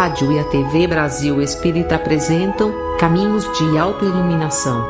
rádio 0.00 0.32
e 0.32 0.38
a 0.38 0.44
TV 0.44 0.86
Brasil 0.86 1.42
Espírita 1.42 1.96
apresentam 1.96 2.72
Caminhos 2.98 3.44
de 3.58 3.76
Autoiluminação. 3.76 4.82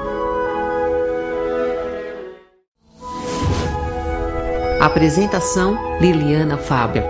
Apresentação 4.80 5.98
Liliana 6.00 6.56
Fábio. 6.56 7.02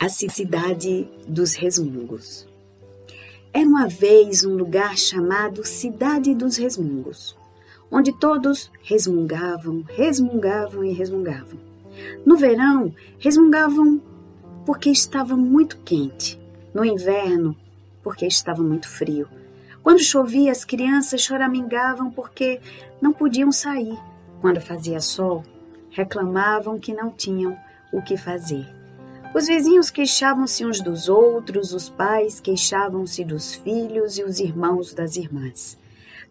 A 0.00 0.08
cidade 0.08 1.08
dos 1.28 1.54
resmungos. 1.54 2.48
Era 3.52 3.64
uma 3.64 3.86
vez 3.86 4.44
um 4.44 4.56
lugar 4.56 4.98
chamado 4.98 5.64
Cidade 5.64 6.34
dos 6.34 6.56
Resmungos 6.56 7.35
onde 7.90 8.12
todos 8.12 8.70
resmungavam, 8.82 9.84
resmungavam 9.88 10.84
e 10.84 10.92
resmungavam. 10.92 11.58
No 12.24 12.36
verão, 12.36 12.94
resmungavam 13.18 14.00
porque 14.64 14.90
estava 14.90 15.36
muito 15.36 15.78
quente. 15.78 16.38
No 16.74 16.84
inverno, 16.84 17.56
porque 18.02 18.26
estava 18.26 18.62
muito 18.62 18.88
frio. 18.88 19.28
Quando 19.82 20.00
chovia, 20.00 20.52
as 20.52 20.64
crianças 20.64 21.22
choramingavam 21.22 22.10
porque 22.10 22.60
não 23.00 23.12
podiam 23.12 23.50
sair. 23.50 23.96
Quando 24.40 24.60
fazia 24.60 25.00
sol, 25.00 25.44
reclamavam 25.90 26.78
que 26.78 26.92
não 26.92 27.10
tinham 27.10 27.56
o 27.92 28.02
que 28.02 28.16
fazer. 28.16 28.66
Os 29.34 29.46
vizinhos 29.46 29.90
queixavam-se 29.90 30.64
uns 30.64 30.80
dos 30.80 31.08
outros, 31.08 31.72
os 31.72 31.88
pais 31.88 32.40
queixavam-se 32.40 33.24
dos 33.24 33.54
filhos 33.54 34.18
e 34.18 34.24
os 34.24 34.40
irmãos 34.40 34.92
das 34.92 35.16
irmãs. 35.16 35.78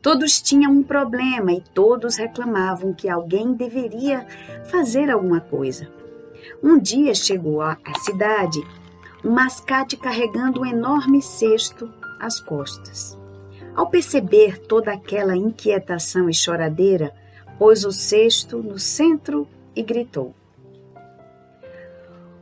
Todos 0.01 0.41
tinham 0.41 0.71
um 0.71 0.83
problema 0.83 1.51
e 1.51 1.61
todos 1.61 2.15
reclamavam 2.15 2.93
que 2.93 3.09
alguém 3.09 3.53
deveria 3.53 4.25
fazer 4.65 5.09
alguma 5.09 5.41
coisa. 5.41 5.87
Um 6.61 6.79
dia 6.79 7.13
chegou 7.15 7.61
à 7.61 7.77
cidade 8.03 8.61
um 9.23 9.31
mascate 9.31 9.97
carregando 9.97 10.61
um 10.61 10.65
enorme 10.65 11.19
cesto 11.21 11.91
às 12.19 12.39
costas. 12.39 13.17
Ao 13.75 13.89
perceber 13.89 14.59
toda 14.59 14.93
aquela 14.93 15.35
inquietação 15.35 16.29
e 16.29 16.33
choradeira, 16.33 17.13
pôs 17.57 17.83
o 17.83 17.91
cesto 17.91 18.59
no 18.59 18.77
centro 18.77 19.47
e 19.75 19.81
gritou: 19.81 20.33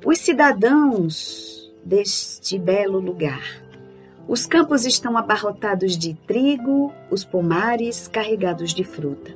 Os 0.06 0.20
cidadãos 0.20 1.74
deste 1.84 2.60
belo 2.60 3.00
lugar, 3.00 3.63
os 4.28 4.46
campos 4.46 4.86
estão 4.86 5.18
abarrotados 5.18 5.98
de 5.98 6.14
trigo, 6.14 6.94
os 7.12 7.24
pomares 7.26 8.08
carregados 8.08 8.74
de 8.74 8.84
fruta. 8.84 9.36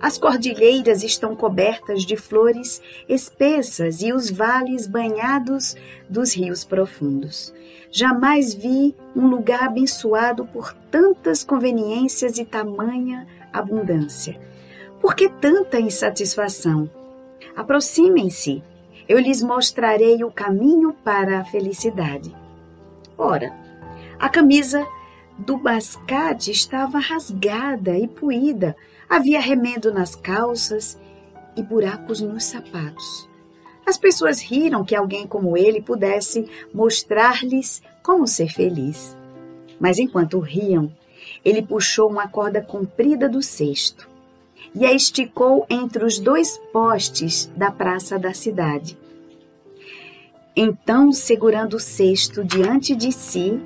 As 0.00 0.18
cordilheiras 0.18 1.04
estão 1.04 1.36
cobertas 1.36 2.02
de 2.02 2.16
flores 2.16 2.82
espessas 3.08 4.02
e 4.02 4.12
os 4.12 4.30
vales 4.30 4.86
banhados 4.86 5.76
dos 6.08 6.34
rios 6.34 6.64
profundos. 6.64 7.54
Jamais 7.90 8.52
vi 8.52 8.96
um 9.14 9.28
lugar 9.28 9.64
abençoado 9.64 10.44
por 10.46 10.72
tantas 10.90 11.44
conveniências 11.44 12.38
e 12.38 12.44
tamanha 12.44 13.28
abundância. 13.52 14.40
Por 15.00 15.14
que 15.14 15.28
tanta 15.28 15.78
insatisfação? 15.78 16.90
Aproximem-se, 17.54 18.62
eu 19.08 19.20
lhes 19.20 19.42
mostrarei 19.42 20.24
o 20.24 20.32
caminho 20.32 20.94
para 21.04 21.40
a 21.40 21.44
felicidade. 21.44 22.34
Ora, 23.16 23.61
a 24.22 24.28
camisa 24.28 24.86
do 25.36 25.56
bascate 25.56 26.52
estava 26.52 27.00
rasgada 27.00 27.98
e 27.98 28.06
poída, 28.06 28.76
havia 29.10 29.40
remendo 29.40 29.92
nas 29.92 30.14
calças 30.14 30.96
e 31.56 31.62
buracos 31.62 32.20
nos 32.20 32.44
sapatos. 32.44 33.28
As 33.84 33.98
pessoas 33.98 34.40
riram 34.40 34.84
que 34.84 34.94
alguém 34.94 35.26
como 35.26 35.56
ele 35.56 35.82
pudesse 35.82 36.48
mostrar-lhes 36.72 37.82
como 38.00 38.24
ser 38.28 38.48
feliz. 38.48 39.16
Mas 39.80 39.98
enquanto 39.98 40.38
riam, 40.38 40.92
ele 41.44 41.60
puxou 41.60 42.08
uma 42.08 42.28
corda 42.28 42.62
comprida 42.62 43.28
do 43.28 43.42
cesto 43.42 44.08
e 44.72 44.86
a 44.86 44.92
esticou 44.92 45.66
entre 45.68 46.04
os 46.04 46.20
dois 46.20 46.58
postes 46.72 47.50
da 47.56 47.72
praça 47.72 48.20
da 48.20 48.32
cidade. 48.32 48.96
Então, 50.54 51.10
segurando 51.10 51.74
o 51.74 51.80
cesto 51.80 52.44
diante 52.44 52.94
de 52.94 53.10
si, 53.10 53.60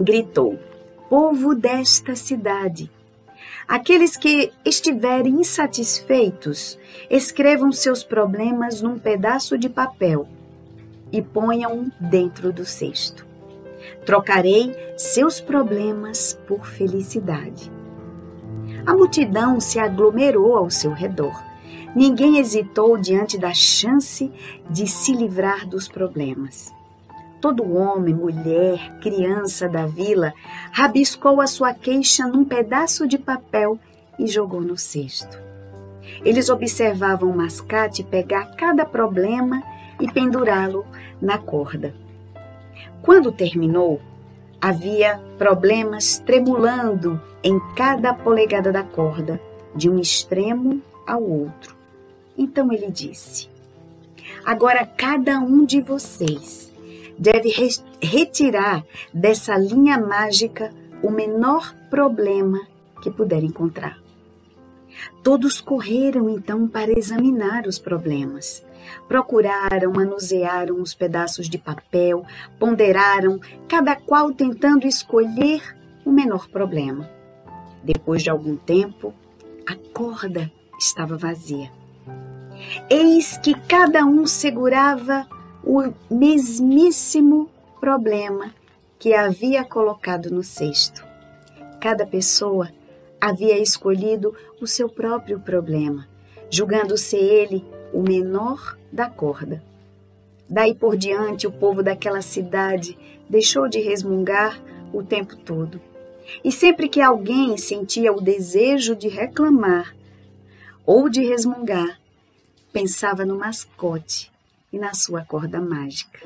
gritou: 0.00 0.58
Povo 1.08 1.54
desta 1.54 2.14
cidade, 2.14 2.90
aqueles 3.66 4.16
que 4.16 4.52
estiverem 4.64 5.40
insatisfeitos, 5.40 6.78
escrevam 7.10 7.72
seus 7.72 8.02
problemas 8.02 8.82
num 8.82 8.98
pedaço 8.98 9.56
de 9.56 9.68
papel 9.68 10.28
e 11.12 11.22
ponham 11.22 11.90
dentro 12.00 12.52
do 12.52 12.64
cesto. 12.64 13.26
Trocarei 14.04 14.74
seus 14.96 15.40
problemas 15.40 16.38
por 16.46 16.66
felicidade. 16.66 17.70
A 18.84 18.94
multidão 18.94 19.60
se 19.60 19.78
aglomerou 19.78 20.56
ao 20.56 20.70
seu 20.70 20.92
redor. 20.92 21.44
Ninguém 21.94 22.38
hesitou 22.38 22.96
diante 22.96 23.38
da 23.38 23.54
chance 23.54 24.30
de 24.68 24.86
se 24.86 25.12
livrar 25.12 25.66
dos 25.66 25.88
problemas. 25.88 26.75
Todo 27.40 27.70
homem, 27.76 28.14
mulher, 28.14 28.98
criança 29.00 29.68
da 29.68 29.86
vila 29.86 30.32
rabiscou 30.72 31.40
a 31.40 31.46
sua 31.46 31.74
queixa 31.74 32.26
num 32.26 32.44
pedaço 32.44 33.06
de 33.06 33.18
papel 33.18 33.78
e 34.18 34.26
jogou 34.26 34.62
no 34.62 34.76
cesto. 34.76 35.38
Eles 36.24 36.48
observavam 36.48 37.30
o 37.30 37.36
mascate 37.36 38.02
pegar 38.02 38.56
cada 38.56 38.84
problema 38.84 39.62
e 40.00 40.10
pendurá-lo 40.10 40.86
na 41.20 41.36
corda. 41.36 41.94
Quando 43.02 43.30
terminou, 43.30 44.00
havia 44.60 45.20
problemas 45.38 46.18
tremulando 46.18 47.20
em 47.42 47.60
cada 47.74 48.14
polegada 48.14 48.72
da 48.72 48.82
corda, 48.82 49.40
de 49.74 49.90
um 49.90 49.98
extremo 49.98 50.80
ao 51.06 51.22
outro. 51.22 51.76
Então 52.36 52.72
ele 52.72 52.90
disse: 52.90 53.48
Agora 54.44 54.86
cada 54.86 55.38
um 55.38 55.64
de 55.64 55.80
vocês 55.80 56.72
deve 57.18 57.50
re 57.50 57.68
retirar 58.00 58.84
dessa 59.12 59.56
linha 59.56 59.98
mágica 59.98 60.72
o 61.02 61.10
menor 61.10 61.74
problema 61.90 62.60
que 63.02 63.10
puder 63.10 63.42
encontrar. 63.42 63.98
Todos 65.22 65.60
correram 65.60 66.28
então 66.30 66.66
para 66.66 66.96
examinar 66.96 67.66
os 67.66 67.78
problemas. 67.78 68.64
Procuraram, 69.08 69.92
manusearam 69.92 70.80
os 70.80 70.94
pedaços 70.94 71.48
de 71.48 71.58
papel, 71.58 72.24
ponderaram, 72.58 73.40
cada 73.68 73.96
qual 73.96 74.32
tentando 74.32 74.86
escolher 74.86 75.76
o 76.04 76.10
menor 76.10 76.48
problema. 76.48 77.08
Depois 77.82 78.22
de 78.22 78.30
algum 78.30 78.56
tempo, 78.56 79.12
a 79.66 79.74
corda 79.92 80.50
estava 80.78 81.16
vazia. 81.16 81.70
Eis 82.88 83.36
que 83.38 83.54
cada 83.54 84.04
um 84.04 84.26
segurava 84.26 85.26
o 85.66 85.92
mesmíssimo 86.08 87.50
problema 87.80 88.54
que 89.00 89.12
havia 89.12 89.64
colocado 89.64 90.30
no 90.30 90.44
cesto. 90.44 91.04
Cada 91.80 92.06
pessoa 92.06 92.70
havia 93.20 93.58
escolhido 93.58 94.32
o 94.60 94.66
seu 94.66 94.88
próprio 94.88 95.40
problema, 95.40 96.06
julgando 96.48 96.96
ser 96.96 97.18
ele 97.18 97.64
o 97.92 98.00
menor 98.00 98.78
da 98.92 99.10
corda. 99.10 99.60
Daí 100.48 100.72
por 100.72 100.96
diante, 100.96 101.48
o 101.48 101.52
povo 101.52 101.82
daquela 101.82 102.22
cidade 102.22 102.96
deixou 103.28 103.68
de 103.68 103.80
resmungar 103.80 104.62
o 104.92 105.02
tempo 105.02 105.34
todo. 105.34 105.80
E 106.44 106.52
sempre 106.52 106.88
que 106.88 107.00
alguém 107.00 107.56
sentia 107.56 108.12
o 108.12 108.20
desejo 108.20 108.94
de 108.94 109.08
reclamar 109.08 109.96
ou 110.84 111.08
de 111.08 111.24
resmungar, 111.24 112.00
pensava 112.72 113.24
no 113.24 113.36
mascote 113.36 114.30
e 114.72 114.78
na 114.78 114.94
sua 114.94 115.22
corda 115.22 115.60
mágica. 115.60 116.20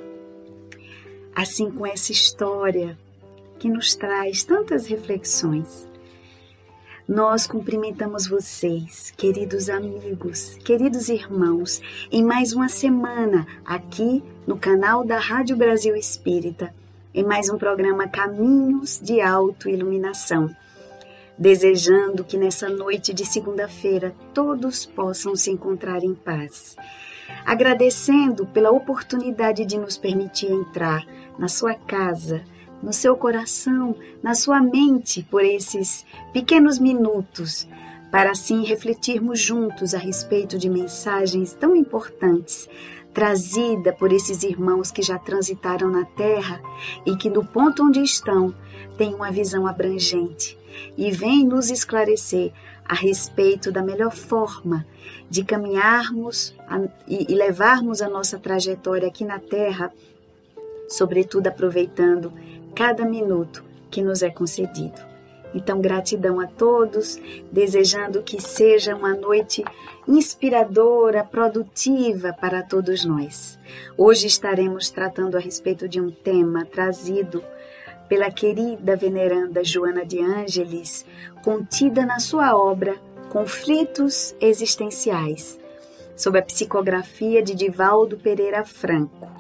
Assim, 1.35 1.71
com 1.71 1.87
essa 1.87 2.13
história 2.13 2.99
que 3.59 3.69
nos 3.69 3.95
traz 3.95 4.43
tantas 4.43 4.87
reflexões, 4.87 5.89
nós 7.07 7.47
cumprimentamos 7.47 8.27
vocês, 8.27 9.13
queridos 9.17 9.69
amigos, 9.69 10.55
queridos 10.65 11.09
irmãos, 11.09 11.83
em 12.11 12.23
mais 12.23 12.53
uma 12.53 12.69
semana 12.69 13.47
aqui 13.65 14.23
no 14.47 14.57
canal 14.57 15.05
da 15.05 15.19
Rádio 15.19 15.57
Brasil 15.57 15.97
Espírita, 15.97 16.73
em 17.13 17.25
mais 17.25 17.51
um 17.51 17.59
programa 17.59 18.07
Caminhos 18.07 19.01
de 19.03 19.21
Autoiluminação. 19.21 20.55
Desejando 21.37 22.23
que 22.23 22.37
nessa 22.37 22.69
noite 22.69 23.13
de 23.13 23.27
segunda-feira 23.27 24.15
todos 24.33 24.87
possam 24.87 25.35
se 25.35 25.51
encontrar 25.51 26.05
em 26.05 26.15
paz 26.15 26.77
agradecendo 27.45 28.47
pela 28.47 28.71
oportunidade 28.71 29.65
de 29.65 29.79
nos 29.79 29.97
permitir 29.97 30.51
entrar 30.51 31.07
na 31.39 31.49
sua 31.49 31.75
casa, 31.75 32.43
no 32.83 32.93
seu 32.93 33.17
coração, 33.17 33.95
na 34.23 34.35
sua 34.35 34.61
mente 34.61 35.23
por 35.31 35.45
esses 35.45 36.05
pequenos 36.33 36.79
minutos, 36.79 37.69
para 38.11 38.31
assim 38.31 38.65
refletirmos 38.65 39.39
juntos 39.39 39.95
a 39.95 39.99
respeito 39.99 40.59
de 40.59 40.69
mensagens 40.69 41.53
tão 41.53 41.77
importantes 41.77 42.69
trazida 43.13 43.93
por 43.93 44.13
esses 44.13 44.43
irmãos 44.43 44.91
que 44.91 45.03
já 45.03 45.19
transitaram 45.19 45.91
na 45.91 46.05
terra 46.05 46.61
e 47.05 47.17
que 47.17 47.29
no 47.29 47.45
ponto 47.45 47.85
onde 47.85 48.01
estão 48.01 48.55
têm 48.97 49.15
uma 49.15 49.31
visão 49.31 49.67
abrangente 49.67 50.59
e 50.97 51.11
vêm 51.11 51.45
nos 51.45 51.71
esclarecer 51.71 52.53
a 52.85 52.95
respeito 52.95 53.71
da 53.71 53.83
melhor 53.83 54.13
forma 54.13 54.87
de 55.29 55.45
caminharmos 55.45 56.55
e 57.07 57.35
levarmos 57.35 58.03
a 58.03 58.09
nossa 58.09 58.39
trajetória 58.39 59.09
aqui 59.09 59.25
na 59.25 59.39
terra, 59.39 59.93
sobretudo 60.89 61.47
aproveitando 61.47 62.33
cada 62.75 63.05
minuto 63.05 63.65
que 63.91 64.03
nos 64.03 64.23
é 64.23 64.31
concedido. 64.31 65.11
Então, 65.55 65.81
gratidão 65.81 66.39
a 66.39 66.47
todos, 66.47 67.21
desejando 67.51 68.23
que 68.23 68.41
seja 68.41 68.95
uma 68.95 69.15
noite 69.15 69.65
inspiradora, 70.07 71.25
produtiva 71.25 72.33
para 72.33 72.63
todos 72.63 73.05
nós. 73.05 73.59
Hoje 73.97 74.27
estaremos 74.27 74.91
tratando 74.91 75.37
a 75.37 75.41
respeito 75.41 75.89
de 75.89 76.01
um 76.01 76.11
tema 76.11 76.65
trazido 76.65 77.43
pela 78.11 78.29
querida 78.29 78.97
veneranda 78.97 79.63
Joana 79.63 80.05
de 80.05 80.19
Ângeles, 80.19 81.07
contida 81.45 82.05
na 82.05 82.19
sua 82.19 82.57
obra 82.57 82.97
Conflitos 83.31 84.35
Existenciais, 84.41 85.61
sob 86.17 86.37
a 86.37 86.43
psicografia 86.43 87.41
de 87.41 87.55
Divaldo 87.55 88.19
Pereira 88.19 88.65
Franco. 88.65 89.31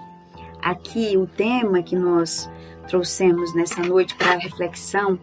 Aqui 0.62 1.16
o 1.16 1.26
tema 1.26 1.82
que 1.82 1.96
nós 1.96 2.48
trouxemos 2.86 3.52
nessa 3.56 3.82
noite 3.82 4.14
para 4.14 4.38
reflexão 4.38 5.18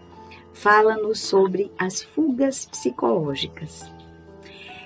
fala-nos 0.51 1.21
sobre 1.21 1.71
as 1.79 2.03
fugas 2.03 2.65
psicológicas. 2.65 3.89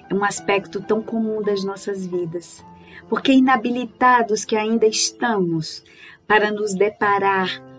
É 0.07 0.13
um 0.13 0.23
aspecto 0.23 0.79
tão 0.83 1.01
comum 1.01 1.41
das 1.41 1.63
nossas 1.63 2.05
vidas, 2.05 2.63
porque 3.09 3.31
inabilitados 3.31 4.45
que 4.45 4.55
ainda 4.55 4.85
estamos 4.85 5.83
para 6.27 6.51
nos 6.51 6.75
deparar 6.75 7.70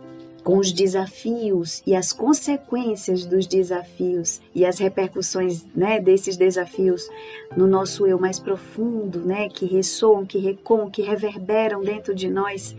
com 0.43 0.59
os 0.59 0.73
desafios 0.73 1.83
e 1.87 1.95
as 1.95 2.13
consequências 2.13 3.25
dos 3.25 3.47
desafios 3.47 4.41
e 4.55 4.65
as 4.65 4.79
repercussões 4.79 5.65
né, 5.75 6.01
desses 6.01 6.37
desafios 6.37 7.09
no 7.57 7.67
nosso 7.67 8.07
eu 8.07 8.19
mais 8.19 8.41
profundo, 8.41 9.21
né, 9.21 9.49
que 9.49 9.67
ressoam, 9.67 10.27
que 10.27 10.39
recoam, 10.39 10.91
que 10.91 11.03
reverberam 11.03 11.83
dentro 11.83 12.15
de 12.15 12.29
nós, 12.29 12.75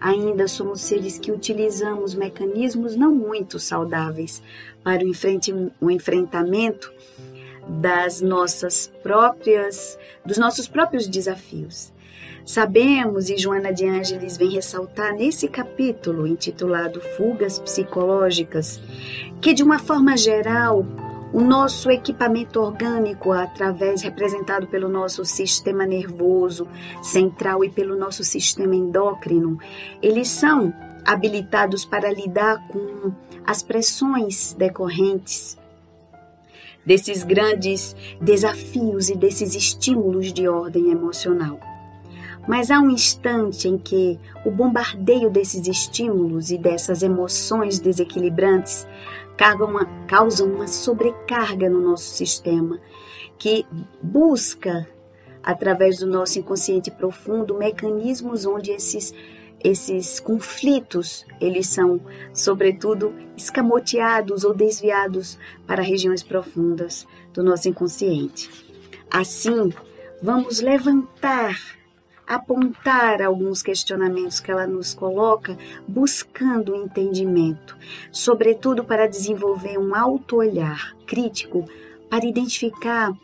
ainda 0.00 0.46
somos 0.46 0.80
seres 0.80 1.18
que 1.18 1.32
utilizamos 1.32 2.14
mecanismos 2.14 2.94
não 2.94 3.12
muito 3.12 3.58
saudáveis 3.58 4.40
para 4.84 5.02
o 5.80 5.90
enfrentamento 5.90 6.92
das 7.68 8.20
nossas 8.20 8.90
próprias, 9.02 9.98
dos 10.24 10.38
nossos 10.38 10.68
próprios 10.68 11.06
desafios. 11.06 11.92
Sabemos, 12.48 13.28
e 13.28 13.36
Joana 13.36 13.74
de 13.74 13.86
Ângeles 13.86 14.38
vem 14.38 14.52
ressaltar 14.52 15.12
nesse 15.12 15.46
capítulo 15.48 16.26
intitulado 16.26 16.98
Fugas 16.98 17.58
Psicológicas, 17.58 18.80
que 19.38 19.52
de 19.52 19.62
uma 19.62 19.78
forma 19.78 20.16
geral 20.16 20.82
o 21.30 21.42
nosso 21.42 21.90
equipamento 21.90 22.58
orgânico, 22.58 23.32
através 23.32 24.00
representado 24.00 24.66
pelo 24.66 24.88
nosso 24.88 25.26
sistema 25.26 25.84
nervoso 25.84 26.66
central 27.02 27.62
e 27.62 27.68
pelo 27.68 27.98
nosso 27.98 28.24
sistema 28.24 28.74
endócrino, 28.74 29.58
eles 30.00 30.28
são 30.28 30.72
habilitados 31.04 31.84
para 31.84 32.10
lidar 32.10 32.66
com 32.68 33.12
as 33.46 33.62
pressões 33.62 34.54
decorrentes 34.54 35.58
desses 36.82 37.22
grandes 37.24 37.94
desafios 38.22 39.10
e 39.10 39.16
desses 39.18 39.54
estímulos 39.54 40.32
de 40.32 40.48
ordem 40.48 40.90
emocional. 40.90 41.60
Mas 42.48 42.70
há 42.70 42.80
um 42.80 42.90
instante 42.90 43.68
em 43.68 43.76
que 43.76 44.18
o 44.42 44.50
bombardeio 44.50 45.28
desses 45.28 45.68
estímulos 45.68 46.50
e 46.50 46.56
dessas 46.56 47.02
emoções 47.02 47.78
desequilibrantes 47.78 48.86
uma, 49.60 49.84
causam 50.06 50.48
uma 50.48 50.66
sobrecarga 50.66 51.68
no 51.68 51.80
nosso 51.80 52.06
sistema, 52.06 52.80
que 53.38 53.66
busca, 54.02 54.88
através 55.42 55.98
do 55.98 56.06
nosso 56.06 56.38
inconsciente 56.38 56.90
profundo, 56.90 57.54
mecanismos 57.54 58.46
onde 58.46 58.72
esses 58.72 59.14
esses 59.62 60.20
conflitos, 60.20 61.26
eles 61.40 61.66
são, 61.66 62.00
sobretudo, 62.32 63.12
escamoteados 63.36 64.44
ou 64.44 64.54
desviados 64.54 65.36
para 65.66 65.82
regiões 65.82 66.22
profundas 66.22 67.04
do 67.34 67.42
nosso 67.42 67.68
inconsciente. 67.68 68.48
Assim, 69.10 69.72
vamos 70.22 70.60
levantar 70.60 71.77
apontar 72.28 73.22
alguns 73.22 73.62
questionamentos 73.62 74.38
que 74.38 74.50
ela 74.50 74.66
nos 74.66 74.92
coloca, 74.92 75.56
buscando 75.86 76.76
entendimento, 76.76 77.74
sobretudo 78.12 78.84
para 78.84 79.08
desenvolver 79.08 79.78
um 79.78 79.94
auto-olhar 79.94 80.94
crítico 81.06 81.64
para 82.10 82.26
identificar 82.26 83.16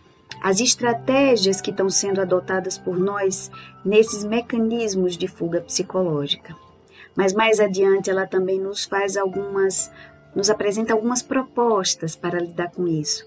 as 0.43 0.59
estratégias 0.61 1.61
que 1.61 1.71
estão 1.71 1.91
sendo 1.91 2.21
adotadas 2.21 2.79
por 2.79 2.99
nós 2.99 3.51
nesses 3.85 4.25
mecanismos 4.25 5.19
de 5.19 5.29
fuga 5.29 5.61
psicológica. 5.61 6.57
Mas 7.15 7.35
mais 7.35 7.61
adiante 7.61 8.11
ela 8.11 8.27
também 8.27 8.59
nos 8.59 8.85
faz 8.85 9.17
algumas 9.17 9.93
nos 10.35 10.51
apresenta 10.51 10.93
algumas 10.93 11.23
propostas 11.23 12.17
para 12.17 12.41
lidar 12.41 12.73
com 12.73 12.89
isso. 12.89 13.25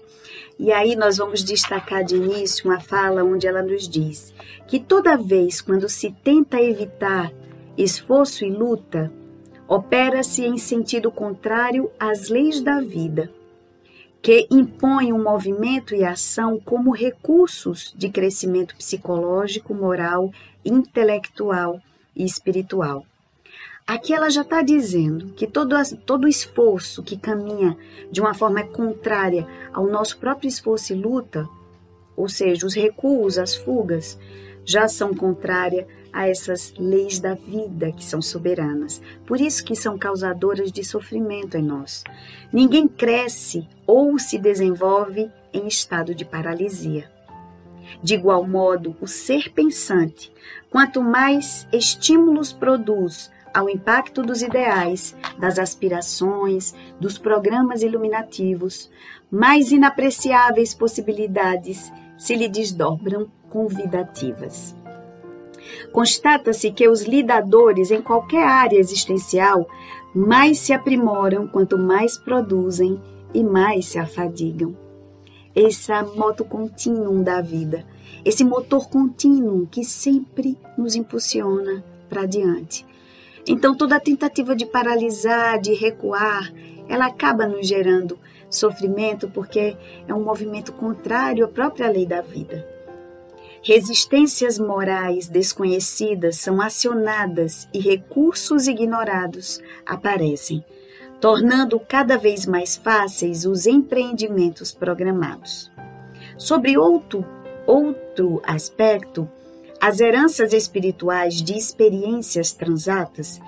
E 0.58 0.72
aí 0.72 0.96
nós 0.96 1.18
vamos 1.18 1.44
destacar 1.44 2.02
de 2.02 2.16
início 2.16 2.68
uma 2.68 2.80
fala 2.80 3.22
onde 3.22 3.46
ela 3.46 3.62
nos 3.62 3.88
diz 3.88 4.34
que 4.66 4.80
toda 4.80 5.16
vez 5.16 5.60
quando 5.60 5.88
se 5.88 6.10
tenta 6.10 6.60
evitar 6.60 7.32
esforço 7.76 8.44
e 8.44 8.50
luta, 8.50 9.12
opera-se 9.68 10.44
em 10.44 10.58
sentido 10.58 11.12
contrário 11.12 11.90
às 11.98 12.28
leis 12.28 12.60
da 12.60 12.80
vida, 12.80 13.30
que 14.20 14.48
impõem 14.50 15.12
o 15.12 15.22
movimento 15.22 15.94
e 15.94 16.04
ação 16.04 16.58
como 16.58 16.90
recursos 16.90 17.94
de 17.96 18.08
crescimento 18.08 18.74
psicológico, 18.74 19.72
moral, 19.72 20.32
intelectual 20.64 21.80
e 22.16 22.24
espiritual. 22.24 23.06
Aqui 23.88 24.12
ela 24.12 24.28
já 24.28 24.42
está 24.42 24.60
dizendo 24.60 25.32
que 25.32 25.46
todo, 25.46 25.74
todo 26.04 26.28
esforço 26.28 27.02
que 27.02 27.16
caminha 27.16 27.74
de 28.12 28.20
uma 28.20 28.34
forma 28.34 28.62
contrária 28.62 29.46
ao 29.72 29.86
nosso 29.86 30.18
próprio 30.18 30.46
esforço 30.46 30.92
e 30.92 30.96
luta, 30.96 31.48
ou 32.14 32.28
seja, 32.28 32.66
os 32.66 32.74
recuos, 32.74 33.38
as 33.38 33.56
fugas, 33.56 34.18
já 34.62 34.86
são 34.88 35.14
contrárias 35.14 35.86
a 36.12 36.28
essas 36.28 36.74
leis 36.78 37.18
da 37.18 37.32
vida 37.32 37.90
que 37.90 38.04
são 38.04 38.20
soberanas. 38.20 39.00
Por 39.24 39.40
isso 39.40 39.64
que 39.64 39.74
são 39.74 39.96
causadoras 39.96 40.70
de 40.70 40.84
sofrimento 40.84 41.56
em 41.56 41.62
nós. 41.62 42.04
Ninguém 42.52 42.86
cresce 42.86 43.66
ou 43.86 44.18
se 44.18 44.36
desenvolve 44.36 45.30
em 45.50 45.66
estado 45.66 46.14
de 46.14 46.26
paralisia. 46.26 47.10
De 48.02 48.12
igual 48.12 48.46
modo, 48.46 48.94
o 49.00 49.06
ser 49.06 49.50
pensante, 49.54 50.30
quanto 50.68 51.02
mais 51.02 51.66
estímulos 51.72 52.52
produz 52.52 53.30
ao 53.54 53.68
impacto 53.68 54.22
dos 54.22 54.42
ideais, 54.42 55.16
das 55.38 55.58
aspirações, 55.58 56.74
dos 57.00 57.18
programas 57.18 57.82
iluminativos, 57.82 58.90
mais 59.30 59.72
inapreciáveis 59.72 60.74
possibilidades 60.74 61.92
se 62.16 62.34
lhe 62.34 62.48
desdobram 62.48 63.28
convidativas. 63.48 64.74
Constata-se 65.92 66.70
que 66.70 66.88
os 66.88 67.02
lidadores 67.02 67.90
em 67.90 68.00
qualquer 68.00 68.46
área 68.46 68.78
existencial 68.78 69.68
mais 70.14 70.58
se 70.58 70.72
aprimoram 70.72 71.46
quanto 71.46 71.78
mais 71.78 72.16
produzem 72.16 73.00
e 73.34 73.44
mais 73.44 73.86
se 73.86 73.98
afadigam. 73.98 74.76
Esse 75.54 75.92
é 75.92 76.02
moto 76.02 76.44
contínuo 76.44 77.22
da 77.22 77.40
vida, 77.40 77.84
esse 78.24 78.44
motor 78.44 78.88
contínuo 78.88 79.66
que 79.66 79.84
sempre 79.84 80.58
nos 80.76 80.94
impulsiona 80.94 81.84
para 82.08 82.26
diante, 82.26 82.86
então, 83.48 83.74
toda 83.74 83.98
tentativa 83.98 84.54
de 84.54 84.66
paralisar, 84.66 85.58
de 85.58 85.72
recuar, 85.72 86.52
ela 86.86 87.06
acaba 87.06 87.46
nos 87.46 87.66
gerando 87.66 88.18
sofrimento 88.50 89.28
porque 89.28 89.76
é 90.06 90.14
um 90.14 90.22
movimento 90.22 90.70
contrário 90.72 91.46
à 91.46 91.48
própria 91.48 91.88
lei 91.88 92.04
da 92.04 92.20
vida. 92.20 92.66
Resistências 93.62 94.58
morais 94.58 95.28
desconhecidas 95.28 96.36
são 96.36 96.60
acionadas 96.60 97.66
e 97.72 97.80
recursos 97.80 98.68
ignorados 98.68 99.60
aparecem, 99.84 100.64
tornando 101.20 101.80
cada 101.80 102.16
vez 102.16 102.46
mais 102.46 102.76
fáceis 102.76 103.44
os 103.44 103.66
empreendimentos 103.66 104.72
programados. 104.72 105.72
Sobre 106.36 106.78
outro, 106.78 107.26
outro 107.66 108.40
aspecto, 108.44 109.28
as 109.80 110.00
heranças 110.00 110.52
espirituais 110.52 111.34
de 111.34 111.56
experiências 111.56 112.52
transatas 112.52 113.40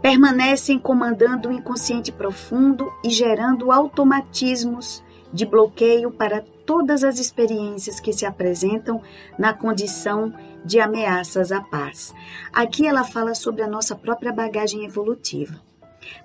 permanecem 0.00 0.78
comandando 0.78 1.48
o 1.48 1.52
inconsciente 1.52 2.12
profundo 2.12 2.92
e 3.02 3.10
gerando 3.10 3.72
automatismos 3.72 5.02
de 5.32 5.44
bloqueio 5.44 6.10
para 6.10 6.44
todas 6.64 7.02
as 7.02 7.18
experiências 7.18 7.98
que 8.00 8.12
se 8.12 8.24
apresentam 8.24 9.02
na 9.38 9.52
condição 9.52 10.32
de 10.64 10.78
ameaças 10.78 11.50
à 11.50 11.60
paz. 11.60 12.14
Aqui 12.52 12.86
ela 12.86 13.02
fala 13.02 13.34
sobre 13.34 13.62
a 13.62 13.68
nossa 13.68 13.96
própria 13.96 14.32
bagagem 14.32 14.84
evolutiva. 14.84 15.60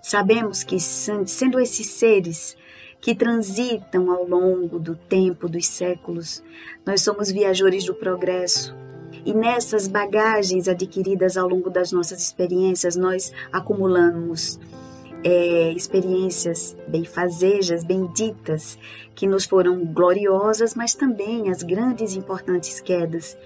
Sabemos 0.02 0.64
que, 0.64 0.80
sendo 0.80 1.60
esses 1.60 1.88
seres 1.88 2.56
que 3.02 3.16
transitam 3.16 4.12
ao 4.12 4.28
longo 4.28 4.78
do 4.78 4.96
tempo, 4.96 5.48
dos 5.48 5.66
séculos, 5.68 6.44
nós 6.86 7.02
somos 7.02 7.32
viajores 7.32 7.86
do 7.86 7.96
progresso. 7.96 8.76
E 9.26 9.34
nessas 9.34 9.88
bagagens 9.88 10.68
adquiridas 10.68 11.38
ao 11.38 11.48
longo 11.48 11.70
das 11.70 11.92
nossas 11.92 12.22
experiências, 12.22 12.96
nós 12.96 13.32
acumulamos 13.52 14.60
é, 15.24 15.72
experiências 15.74 16.78
benfazejas, 16.88 17.84
benditas, 17.84 18.78
que 19.14 19.28
nos 19.28 19.46
foram 19.46 19.84
gloriosas, 19.86 20.74
mas 20.76 20.96
também 20.96 21.50
as 21.50 21.62
grandes 21.62 22.16
e 22.16 22.20
importantes 22.20 22.80
quedas, 22.80 23.38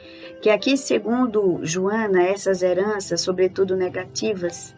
que 0.41 0.49
aqui, 0.49 0.77
segundo 0.77 1.59
Joana, 1.63 2.21
essas 2.21 2.61
heranças, 2.61 3.21
sobretudo 3.21 3.75
negativas, 3.75 4.75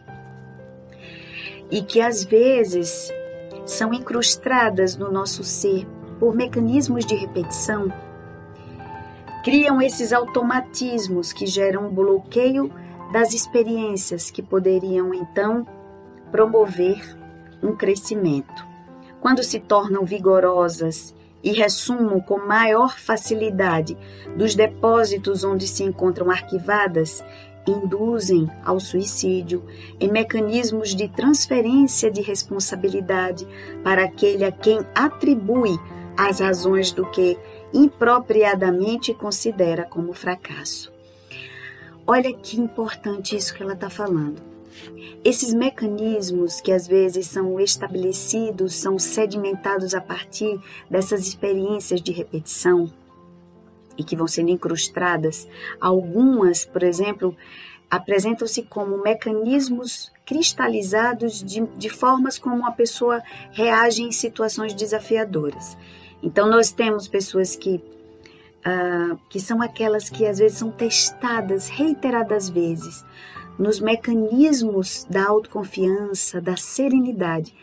e 1.69 1.81
que 1.81 1.99
às 1.99 2.23
vezes 2.23 3.11
são 3.65 3.93
incrustadas 3.93 4.95
no 4.95 5.11
nosso 5.11 5.43
ser 5.43 5.85
por 6.19 6.33
mecanismos 6.33 7.05
de 7.05 7.15
repetição, 7.15 7.91
criam 9.45 9.79
esses 9.79 10.11
automatismos 10.11 11.31
que 11.31 11.45
geram 11.45 11.85
um 11.85 11.93
bloqueio 11.93 12.71
das 13.13 13.31
experiências 13.31 14.31
que 14.31 14.41
poderiam 14.41 15.13
então 15.13 15.67
promover 16.31 17.15
um 17.61 17.75
crescimento. 17.75 18.65
Quando 19.21 19.43
se 19.43 19.59
tornam 19.59 20.03
vigorosas 20.03 21.13
e 21.43 21.51
ressumam 21.51 22.19
com 22.19 22.39
maior 22.39 22.97
facilidade 22.97 23.95
dos 24.35 24.55
depósitos 24.55 25.43
onde 25.43 25.67
se 25.67 25.83
encontram 25.83 26.31
arquivadas, 26.31 27.23
induzem 27.67 28.49
ao 28.65 28.79
suicídio 28.79 29.63
em 29.99 30.11
mecanismos 30.11 30.95
de 30.95 31.07
transferência 31.07 32.09
de 32.09 32.19
responsabilidade 32.19 33.47
para 33.83 34.05
aquele 34.05 34.43
a 34.43 34.51
quem 34.51 34.79
atribui 34.95 35.79
as 36.17 36.39
razões 36.39 36.91
do 36.91 37.05
que 37.11 37.37
impropriadamente 37.75 39.13
considera 39.13 39.84
como 39.84 40.13
fracasso. 40.13 40.94
Olha 42.08 42.34
que 42.34 42.60
importante 42.60 43.36
isso 43.36 43.53
que 43.53 43.62
ela 43.62 43.74
está 43.74 43.89
falando. 43.89 44.41
Esses 45.24 45.53
mecanismos 45.53 46.62
que 46.62 46.72
às 46.72 46.88
vezes 46.88 47.27
são 47.27 47.60
estabelecidos, 47.60 48.75
são 48.75 48.98
sedimentados 48.98 49.94
a 49.94 50.00
partir 50.00 50.60
dessas 50.89 51.27
experiências 51.27 52.01
de 52.01 52.12
repetição 52.12 52.91
e 53.98 54.03
que 54.03 54.15
vão 54.15 54.27
sendo 54.27 54.51
incrustadas, 54.51 55.48
algumas, 55.79 56.65
por 56.65 56.84
exemplo, 56.84 57.36
apresentam-se 57.89 58.63
como 58.63 59.01
mecanismos 59.01 60.12
cristalizados 60.25 61.44
de, 61.44 61.62
de 61.77 61.89
formas 61.89 62.38
como 62.38 62.65
a 62.65 62.72
pessoa 62.72 63.22
reage 63.51 64.03
em 64.03 64.12
situações 64.12 64.74
desafiadoras. 64.74 65.77
Então, 66.22 66.50
nós 66.50 66.72
temos 66.72 67.07
pessoas 67.07 67.55
que 67.55 67.81
Uh, 68.67 69.15
que 69.29 69.39
são 69.39 69.62
aquelas 69.62 70.10
que 70.10 70.25
às 70.25 70.39
vezes 70.39 70.57
são 70.57 70.72
testadas 70.72 71.67
reiteradas 71.67 72.50
vezes 72.50 73.05
nos 73.57 73.79
mecanismos 73.79 75.05
da 75.10 75.27
autoconfiança, 75.27 76.41
da 76.41 76.57
serenidade, 76.57 77.53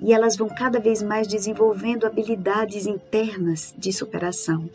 e 0.00 0.12
elas 0.12 0.36
vão 0.36 0.48
cada 0.48 0.80
vez 0.80 1.02
mais 1.02 1.28
desenvolvendo 1.28 2.06
habilidades 2.06 2.86
internas 2.86 3.74
de 3.76 3.92
superação, 3.92 4.68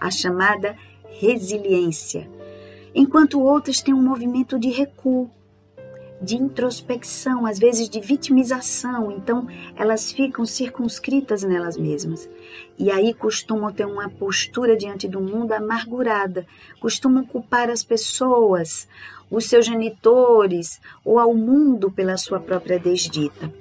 a 0.00 0.10
chamada 0.10 0.76
resiliência, 1.20 2.28
enquanto 2.94 3.40
outras 3.40 3.80
têm 3.80 3.94
um 3.94 4.02
movimento 4.02 4.58
de 4.58 4.68
recuo, 4.68 5.30
de 6.20 6.36
introspecção, 6.36 7.46
às 7.46 7.58
vezes 7.58 7.88
de 7.88 8.00
vitimização, 8.00 9.12
então 9.12 9.46
elas 9.76 10.10
ficam 10.10 10.44
circunscritas 10.44 11.42
nelas 11.42 11.76
mesmas. 11.76 12.28
E 12.78 12.90
aí 12.90 13.14
costumam 13.14 13.72
ter 13.72 13.86
uma 13.86 14.08
postura 14.08 14.76
diante 14.76 15.06
do 15.06 15.20
mundo 15.20 15.52
amargurada, 15.52 16.46
costumam 16.80 17.24
culpar 17.24 17.70
as 17.70 17.82
pessoas 17.82 18.88
os 19.30 19.46
seus 19.46 19.66
genitores 19.66 20.80
ou 21.04 21.18
ao 21.18 21.34
mundo 21.34 21.90
pela 21.90 22.16
sua 22.16 22.40
própria 22.40 22.78
desdita. 22.78 23.52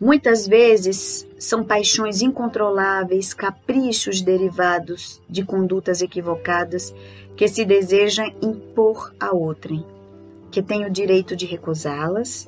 Muitas 0.00 0.48
vezes 0.48 1.26
são 1.38 1.62
paixões 1.62 2.22
incontroláveis, 2.22 3.32
caprichos 3.32 4.20
derivados 4.20 5.22
de 5.28 5.44
condutas 5.44 6.02
equivocadas 6.02 6.92
que 7.36 7.46
se 7.46 7.64
deseja 7.64 8.26
impor 8.42 9.14
a 9.18 9.30
outrem, 9.30 9.84
que 10.52 10.62
tem 10.62 10.84
o 10.84 10.90
direito 10.90 11.34
de 11.34 11.46
recusá-las, 11.46 12.46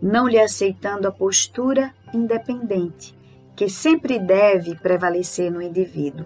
não 0.00 0.26
lhe 0.26 0.40
aceitando 0.40 1.06
a 1.06 1.12
postura 1.12 1.94
independente, 2.12 3.14
que 3.54 3.68
sempre 3.68 4.18
deve 4.18 4.74
prevalecer 4.74 5.52
no 5.52 5.62
indivíduo. 5.62 6.24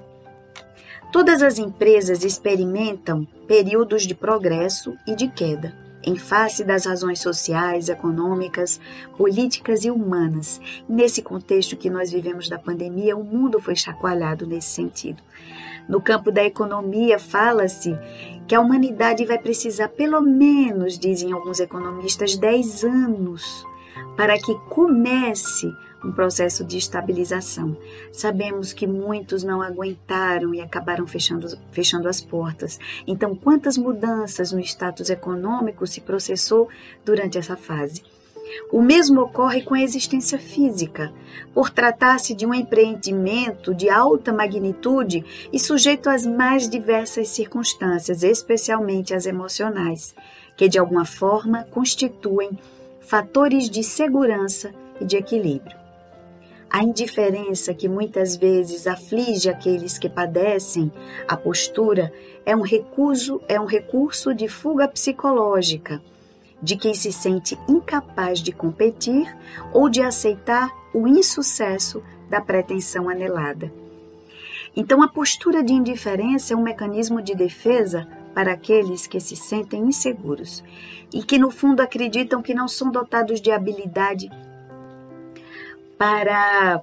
Todas 1.12 1.42
as 1.42 1.58
empresas 1.58 2.24
experimentam 2.24 3.26
períodos 3.46 4.06
de 4.06 4.14
progresso 4.14 4.96
e 5.06 5.14
de 5.16 5.28
queda, 5.28 5.74
em 6.02 6.16
face 6.16 6.62
das 6.62 6.86
razões 6.86 7.20
sociais, 7.20 7.88
econômicas, 7.88 8.80
políticas 9.16 9.84
e 9.84 9.90
humanas. 9.90 10.60
Nesse 10.88 11.20
contexto 11.20 11.76
que 11.76 11.90
nós 11.90 12.12
vivemos 12.12 12.48
da 12.48 12.58
pandemia, 12.58 13.16
o 13.16 13.24
mundo 13.24 13.60
foi 13.60 13.74
chacoalhado 13.74 14.46
nesse 14.46 14.68
sentido. 14.68 15.20
No 15.88 16.00
campo 16.00 16.32
da 16.32 16.44
economia, 16.44 17.18
fala-se 17.18 17.96
que 18.46 18.54
a 18.54 18.60
humanidade 18.60 19.24
vai 19.24 19.38
precisar, 19.38 19.88
pelo 19.88 20.20
menos, 20.20 20.98
dizem 20.98 21.32
alguns 21.32 21.60
economistas, 21.60 22.36
10 22.36 22.84
anos 22.84 23.64
para 24.16 24.38
que 24.38 24.54
comece 24.68 25.70
um 26.04 26.12
processo 26.12 26.64
de 26.64 26.78
estabilização. 26.78 27.76
Sabemos 28.12 28.72
que 28.72 28.86
muitos 28.86 29.42
não 29.42 29.60
aguentaram 29.60 30.54
e 30.54 30.60
acabaram 30.60 31.06
fechando, 31.06 31.48
fechando 31.72 32.08
as 32.08 32.20
portas. 32.20 32.78
Então, 33.06 33.34
quantas 33.34 33.76
mudanças 33.76 34.52
no 34.52 34.60
status 34.60 35.10
econômico 35.10 35.86
se 35.86 36.00
processou 36.00 36.68
durante 37.04 37.38
essa 37.38 37.56
fase? 37.56 38.02
O 38.70 38.82
mesmo 38.82 39.20
ocorre 39.22 39.62
com 39.62 39.74
a 39.74 39.82
existência 39.82 40.38
física, 40.38 41.12
por 41.54 41.70
tratar-se 41.70 42.34
de 42.34 42.44
um 42.44 42.52
empreendimento 42.52 43.74
de 43.74 43.88
alta 43.88 44.32
magnitude 44.32 45.24
e 45.52 45.58
sujeito 45.58 46.08
às 46.08 46.26
mais 46.26 46.68
diversas 46.68 47.28
circunstâncias, 47.28 48.22
especialmente 48.22 49.14
as 49.14 49.26
emocionais, 49.26 50.14
que 50.56 50.68
de 50.68 50.78
alguma 50.78 51.04
forma 51.04 51.64
constituem 51.70 52.58
fatores 53.00 53.70
de 53.70 53.84
segurança 53.84 54.72
e 55.00 55.04
de 55.04 55.16
equilíbrio. 55.16 55.76
A 56.68 56.82
indiferença 56.82 57.72
que 57.72 57.88
muitas 57.88 58.36
vezes 58.36 58.86
aflige 58.86 59.48
aqueles 59.48 59.98
que 59.98 60.08
padecem 60.08 60.90
a 61.28 61.36
postura 61.36 62.12
é 62.44 62.56
um 62.56 62.62
recuso, 62.62 63.40
é 63.48 63.60
um 63.60 63.66
recurso 63.66 64.34
de 64.34 64.48
fuga 64.48 64.88
psicológica 64.88 66.02
de 66.62 66.76
quem 66.76 66.94
se 66.94 67.12
sente 67.12 67.58
incapaz 67.68 68.40
de 68.40 68.52
competir 68.52 69.36
ou 69.72 69.88
de 69.88 70.02
aceitar 70.02 70.70
o 70.92 71.06
insucesso 71.06 72.02
da 72.28 72.40
pretensão 72.40 73.08
anelada. 73.08 73.72
Então, 74.74 75.02
a 75.02 75.08
postura 75.08 75.62
de 75.62 75.72
indiferença 75.72 76.52
é 76.52 76.56
um 76.56 76.62
mecanismo 76.62 77.22
de 77.22 77.34
defesa 77.34 78.06
para 78.34 78.52
aqueles 78.52 79.06
que 79.06 79.18
se 79.18 79.34
sentem 79.34 79.82
inseguros 79.82 80.62
e 81.12 81.22
que, 81.22 81.38
no 81.38 81.50
fundo, 81.50 81.80
acreditam 81.80 82.42
que 82.42 82.52
não 82.52 82.68
são 82.68 82.90
dotados 82.90 83.40
de 83.40 83.50
habilidade 83.50 84.30
para 85.96 86.82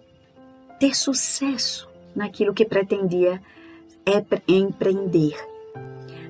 ter 0.79 0.95
sucesso 0.95 1.87
naquilo 2.15 2.53
que 2.53 2.65
pretendia 2.65 3.39
empreender. 4.47 5.52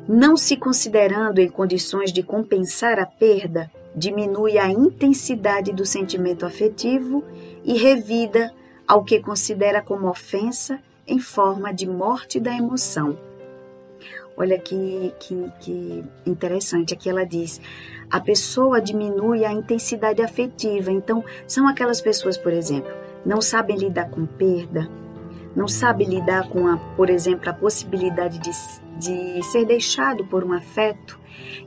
Não 0.07 0.35
se 0.35 0.57
considerando 0.57 1.39
em 1.39 1.47
condições 1.47 2.11
de 2.11 2.21
compensar 2.21 2.99
a 2.99 3.05
perda, 3.05 3.71
diminui 3.95 4.57
a 4.57 4.69
intensidade 4.69 5.71
do 5.71 5.85
sentimento 5.85 6.45
afetivo 6.45 7.23
e 7.63 7.77
revida 7.77 8.53
ao 8.85 9.03
que 9.03 9.19
considera 9.19 9.81
como 9.81 10.09
ofensa 10.09 10.79
em 11.07 11.19
forma 11.19 11.73
de 11.73 11.87
morte 11.87 12.39
da 12.39 12.53
emoção. 12.53 13.17
Olha 14.35 14.57
que, 14.57 15.13
que, 15.19 15.51
que 15.61 16.03
interessante, 16.25 16.93
aqui 16.93 17.09
ela 17.09 17.25
diz: 17.25 17.61
a 18.09 18.19
pessoa 18.19 18.81
diminui 18.81 19.45
a 19.45 19.53
intensidade 19.53 20.21
afetiva. 20.21 20.91
Então, 20.91 21.23
são 21.47 21.67
aquelas 21.67 22.01
pessoas, 22.01 22.37
por 22.37 22.51
exemplo, 22.51 22.91
não 23.25 23.41
sabem 23.41 23.77
lidar 23.77 24.09
com 24.09 24.25
perda, 24.25 24.89
não 25.55 25.67
sabem 25.67 26.07
lidar 26.07 26.49
com, 26.49 26.67
a, 26.67 26.77
por 26.95 27.09
exemplo, 27.09 27.49
a 27.49 27.53
possibilidade 27.53 28.39
de, 28.39 28.51
de 28.97 29.43
ser 29.45 29.65
deixado 29.65 30.25
por 30.25 30.43
um 30.43 30.53
afeto, 30.53 31.19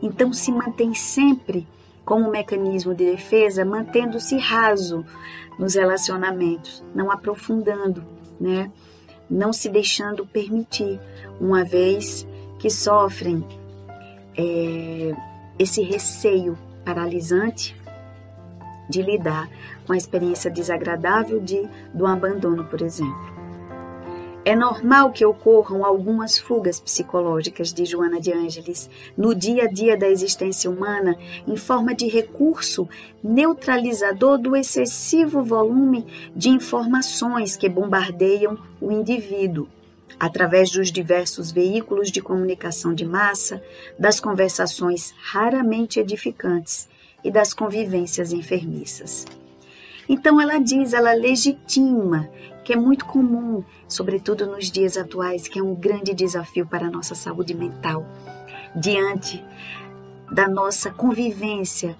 então 0.02 0.33
se 0.33 0.50
mantém 0.50 0.95
sempre 0.95 1.66
como 2.05 2.31
mecanismo 2.31 2.95
de 2.95 3.05
defesa, 3.05 3.64
mantendo-se 3.64 4.38
raso 4.38 5.05
nos 5.59 5.75
relacionamentos, 5.75 6.85
não 6.95 7.11
aprofundando, 7.11 8.05
né? 8.40 8.71
Não 9.28 9.52
se 9.52 9.69
deixando 9.69 10.25
permitir, 10.25 11.00
uma 11.40 11.64
vez 11.64 12.26
que 12.61 12.71
sofrem 12.71 13.45
é, 14.37 15.14
esse 15.59 15.83
receio 15.83 16.57
paralisante 16.85 17.76
de 18.88 19.02
lidar 19.02 19.49
com 19.85 19.93
a 19.93 19.97
experiência 19.97 20.49
desagradável 20.50 21.40
de, 21.40 21.69
do 21.93 22.07
abandono, 22.07 22.64
por 22.64 22.83
exemplo. 22.83 23.37
É 24.47 24.55
normal 24.55 25.11
que 25.11 25.26
ocorram 25.26 25.85
algumas 25.85 26.38
fugas 26.38 26.79
psicológicas 26.79 27.73
de 27.73 27.85
Joana 27.85 28.21
de 28.21 28.33
Ângeles 28.33 28.88
no 29.19 29.35
dia 29.35 29.65
a 29.65 29.67
dia 29.67 29.97
da 29.97 30.09
existência 30.09 30.71
humana 30.71 31.19
em 31.49 31.57
forma 31.57 31.93
de 31.93 32.07
recurso 32.07 32.88
neutralizador 33.21 34.38
do 34.38 34.55
excessivo 34.55 35.43
volume 35.43 36.07
de 36.33 36.49
informações 36.49 37.57
que 37.57 37.69
bombardeiam 37.69 38.57
o 38.81 38.93
indivíduo 38.93 39.67
através 40.17 40.71
dos 40.71 40.93
diversos 40.93 41.50
veículos 41.50 42.12
de 42.12 42.23
comunicação 42.23 42.95
de 42.95 43.05
massa, 43.05 43.61
das 43.99 44.21
conversações 44.21 45.12
raramente 45.21 45.99
edificantes 45.99 46.88
e 47.25 47.33
das 47.33 47.53
convivências 47.53 48.33
enfermiças. 48.33 49.26
Então 50.09 50.41
ela 50.41 50.59
diz, 50.59 50.93
ela 50.93 51.12
legitima 51.15 52.31
que 52.67 52.73
é 52.73 52.77
muito 52.77 53.05
comum, 53.05 53.63
sobretudo 53.87 54.45
nos 54.45 54.73
dias 54.73 54.97
atuais, 54.97 55.47
que 55.47 55.61
é 55.61 55.63
um 55.63 55.73
grande 55.73 56.13
desafio 56.13 56.67
para 56.67 56.89
a 56.89 56.91
nossa 56.91 57.15
saúde 57.15 57.55
mental, 57.55 58.05
diante 58.75 59.43
da 60.33 60.49
nossa 60.49 60.91
convivência 60.91 61.97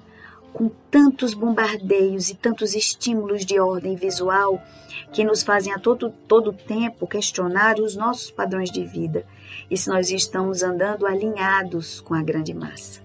com 0.53 0.69
tantos 0.91 1.35
bombardeios 1.35 2.31
e 2.31 2.35
tantos 2.35 2.75
estímulos 2.75 3.47
de 3.47 3.61
ordem 3.61 3.95
visual 3.95 4.61
que 5.13 5.23
nos 5.23 5.45
fazem 5.45 5.73
a 5.73 5.79
todo, 5.79 6.11
todo 6.27 6.53
tempo 6.53 7.07
questionar 7.07 7.79
os 7.79 7.95
nossos 7.95 8.33
padrões 8.33 8.69
de 8.69 8.85
vida 8.85 9.25
e 9.71 9.77
se 9.77 9.89
nós 9.89 10.11
estamos 10.11 10.65
andando 10.65 11.07
alinhados 11.07 12.01
com 12.01 12.13
a 12.13 12.23
grande 12.25 12.53
massa. 12.53 13.01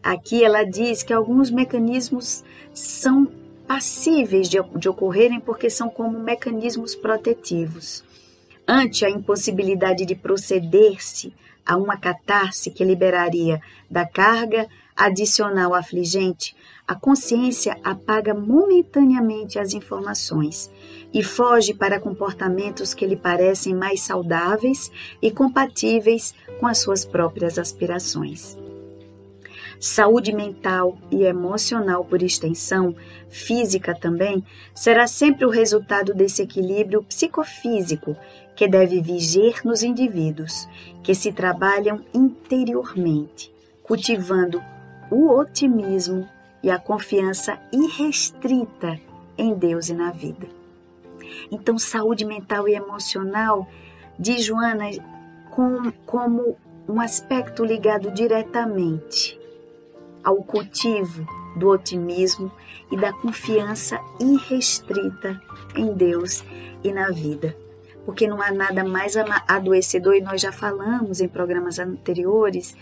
Aqui 0.00 0.44
ela 0.44 0.62
diz 0.62 1.02
que 1.02 1.12
alguns 1.12 1.50
mecanismos 1.50 2.44
são 2.72 3.26
passíveis 3.68 4.48
de, 4.48 4.58
de 4.76 4.88
ocorrerem 4.88 5.38
porque 5.38 5.68
são 5.68 5.90
como 5.90 6.18
mecanismos 6.18 6.96
protetivos. 6.96 8.02
Ante 8.66 9.04
a 9.04 9.10
impossibilidade 9.10 10.06
de 10.06 10.14
proceder-se 10.14 11.34
a 11.64 11.76
uma 11.76 11.98
catarse 11.98 12.70
que 12.70 12.82
liberaria 12.82 13.60
da 13.90 14.06
carga 14.06 14.66
adicional 14.96 15.74
afligente, 15.74 16.56
a 16.86 16.94
consciência 16.94 17.78
apaga 17.84 18.34
momentaneamente 18.34 19.58
as 19.58 19.74
informações 19.74 20.70
e 21.12 21.22
foge 21.22 21.74
para 21.74 22.00
comportamentos 22.00 22.94
que 22.94 23.06
lhe 23.06 23.16
parecem 23.16 23.74
mais 23.74 24.00
saudáveis 24.00 24.90
e 25.20 25.30
compatíveis 25.30 26.34
com 26.58 26.66
as 26.66 26.78
suas 26.78 27.04
próprias 27.04 27.58
aspirações. 27.58 28.56
Saúde 29.80 30.32
mental 30.32 30.98
e 31.08 31.22
emocional, 31.22 32.04
por 32.04 32.20
extensão, 32.20 32.96
física 33.28 33.94
também, 33.94 34.44
será 34.74 35.06
sempre 35.06 35.44
o 35.44 35.50
resultado 35.50 36.12
desse 36.12 36.42
equilíbrio 36.42 37.02
psicofísico 37.04 38.16
que 38.56 38.66
deve 38.66 39.00
viger 39.00 39.60
nos 39.64 39.84
indivíduos 39.84 40.68
que 41.04 41.14
se 41.14 41.32
trabalham 41.32 42.04
interiormente, 42.12 43.52
cultivando 43.84 44.60
o 45.12 45.30
otimismo 45.30 46.28
e 46.60 46.70
a 46.70 46.78
confiança 46.78 47.56
irrestrita 47.72 49.00
em 49.36 49.54
Deus 49.54 49.88
e 49.88 49.94
na 49.94 50.10
vida. 50.10 50.48
Então, 51.52 51.78
saúde 51.78 52.24
mental 52.24 52.68
e 52.68 52.74
emocional, 52.74 53.68
diz 54.18 54.44
Joana, 54.44 54.90
com, 55.52 55.92
como 56.04 56.56
um 56.88 57.00
aspecto 57.00 57.64
ligado 57.64 58.10
diretamente 58.10 59.37
ao 60.28 60.42
cultivo 60.42 61.26
do 61.56 61.70
otimismo 61.70 62.52
e 62.92 62.96
da 62.98 63.14
confiança 63.14 63.98
irrestrita 64.20 65.40
em 65.74 65.94
Deus 65.94 66.44
e 66.84 66.92
na 66.92 67.10
vida. 67.10 67.56
Porque 68.04 68.26
não 68.26 68.42
há 68.42 68.52
nada 68.52 68.84
mais 68.84 69.16
adoecedor, 69.16 70.16
e 70.16 70.20
nós 70.20 70.42
já 70.42 70.52
falamos 70.52 71.22
em 71.22 71.28
programas 71.28 71.78
anteriores, 71.78 72.76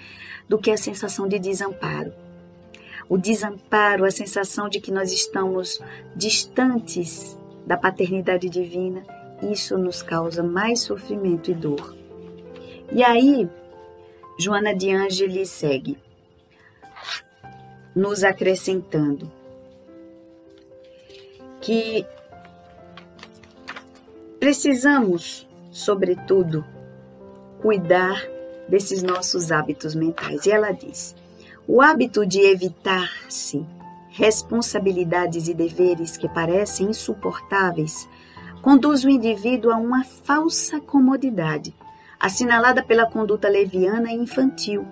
do 0.49 0.59
que 0.59 0.73
a 0.73 0.77
sensação 0.77 1.29
de 1.29 1.39
desamparo. 1.39 2.13
O 3.09 3.17
desamparo, 3.17 4.05
a 4.05 4.11
sensação 4.11 4.69
de 4.69 4.81
que 4.81 4.91
nós 4.91 5.13
estamos 5.13 5.81
distantes 6.17 7.39
da 7.65 7.77
paternidade 7.77 8.49
divina, 8.49 9.05
isso 9.53 9.79
nos 9.79 10.03
causa 10.03 10.43
mais 10.43 10.81
sofrimento 10.81 11.53
e 11.53 11.55
dor. 11.55 11.95
E 12.91 13.05
aí, 13.05 13.49
Joana 14.37 14.75
de 14.75 14.93
Ângeles 14.93 15.51
segue 15.51 15.97
nos 17.97 18.23
acrescentando 18.23 19.33
que 21.63 22.07
precisamos, 24.39 25.49
sobretudo, 25.73 26.63
cuidar 27.63 28.23
desses 28.69 29.03
nossos 29.03 29.51
hábitos 29.51 29.95
mentais. 29.95 30.45
E 30.45 30.51
ela 30.51 30.73
diz: 30.73 31.17
o 31.67 31.81
hábito 31.81 32.27
de 32.27 32.41
evitar-se 32.41 33.65
responsabilidades 34.11 35.49
e 35.49 35.55
deveres 35.55 36.19
que 36.19 36.29
parecem 36.29 36.91
insuportáveis 36.91 38.07
conduz 38.61 39.05
o 39.05 39.09
indivíduo 39.09 39.73
a 39.73 39.77
uma 39.77 40.05
falsa 40.05 40.81
comodidade, 40.81 41.75
assinalada 42.21 42.83
pela 42.83 43.11
conduta 43.11 43.49
leviana 43.49 44.13
e 44.13 44.17
infantil 44.17 44.87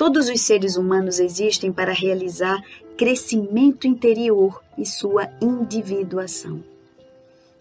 Todos 0.00 0.30
os 0.30 0.40
seres 0.40 0.76
humanos 0.76 1.20
existem 1.20 1.70
para 1.70 1.92
realizar 1.92 2.64
crescimento 2.96 3.86
interior 3.86 4.62
e 4.78 4.86
sua 4.86 5.28
individuação. 5.42 6.64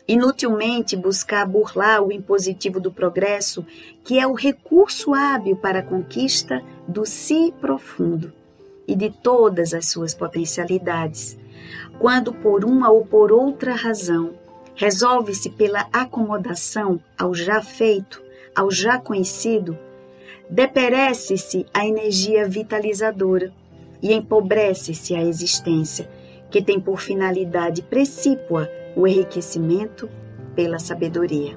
Inutilmente 0.07 0.95
buscar 0.95 1.45
burlar 1.45 2.01
o 2.01 2.13
impositivo 2.13 2.79
do 2.79 2.93
progresso, 2.93 3.65
que 4.05 4.17
é 4.17 4.25
o 4.25 4.35
recurso 4.35 5.13
hábil 5.13 5.57
para 5.57 5.79
a 5.79 5.83
conquista 5.83 6.63
do 6.87 7.05
si 7.05 7.53
profundo 7.59 8.31
e 8.87 8.95
de 8.95 9.09
todas 9.09 9.73
as 9.73 9.89
suas 9.89 10.15
potencialidades. 10.15 11.37
Quando, 11.99 12.33
por 12.33 12.63
uma 12.63 12.89
ou 12.89 13.05
por 13.05 13.33
outra 13.33 13.75
razão, 13.75 14.31
resolve-se 14.75 15.49
pela 15.49 15.89
acomodação 15.91 17.01
ao 17.17 17.35
já 17.35 17.61
feito, 17.61 18.23
ao 18.55 18.71
já 18.71 18.97
conhecido, 18.97 19.77
deperece-se 20.49 21.65
a 21.73 21.85
energia 21.85 22.47
vitalizadora 22.47 23.53
e 24.01 24.13
empobrece-se 24.13 25.13
a 25.13 25.23
existência, 25.23 26.09
que 26.49 26.61
tem 26.61 26.79
por 26.79 26.99
finalidade 26.99 27.83
precípua 27.83 28.67
o 28.95 29.05
enriquecimento 29.07 30.09
pela 30.55 30.79
sabedoria. 30.79 31.55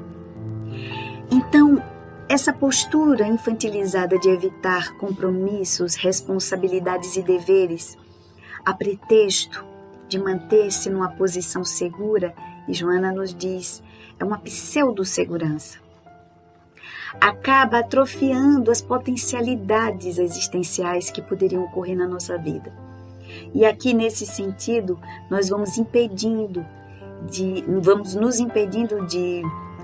Então, 1.31 1.83
essa 2.28 2.52
postura 2.52 3.26
infantilizada 3.26 4.18
de 4.18 4.28
evitar 4.28 4.96
compromissos, 4.96 5.94
responsabilidades 5.94 7.16
e 7.16 7.22
deveres, 7.22 7.96
a 8.64 8.74
pretexto 8.74 9.64
de 10.09 10.18
manter-se 10.18 10.90
numa 10.90 11.09
posição 11.09 11.64
segura, 11.64 12.35
e 12.68 12.74
Joana 12.74 13.11
nos 13.11 13.35
diz, 13.35 13.83
é 14.20 14.24
uma 14.24 14.38
pseudo-segurança 14.38 15.81
acaba 17.20 17.79
atrofiando 17.79 18.70
as 18.70 18.81
potencialidades 18.81 20.18
existenciais 20.18 21.11
que 21.11 21.22
poderiam 21.22 21.64
ocorrer 21.64 21.96
na 21.96 22.07
nossa 22.07 22.37
vida. 22.38 22.72
E 23.55 23.64
aqui 23.64 23.94
nesse 23.94 24.27
sentido, 24.27 24.98
nós 25.31 25.48
vamos 25.48 25.79
impedindo 25.79 26.64
de 27.31 27.62
vamos 27.81 28.14
nos 28.14 28.40
impedindo 28.40 29.07
de 29.07 29.42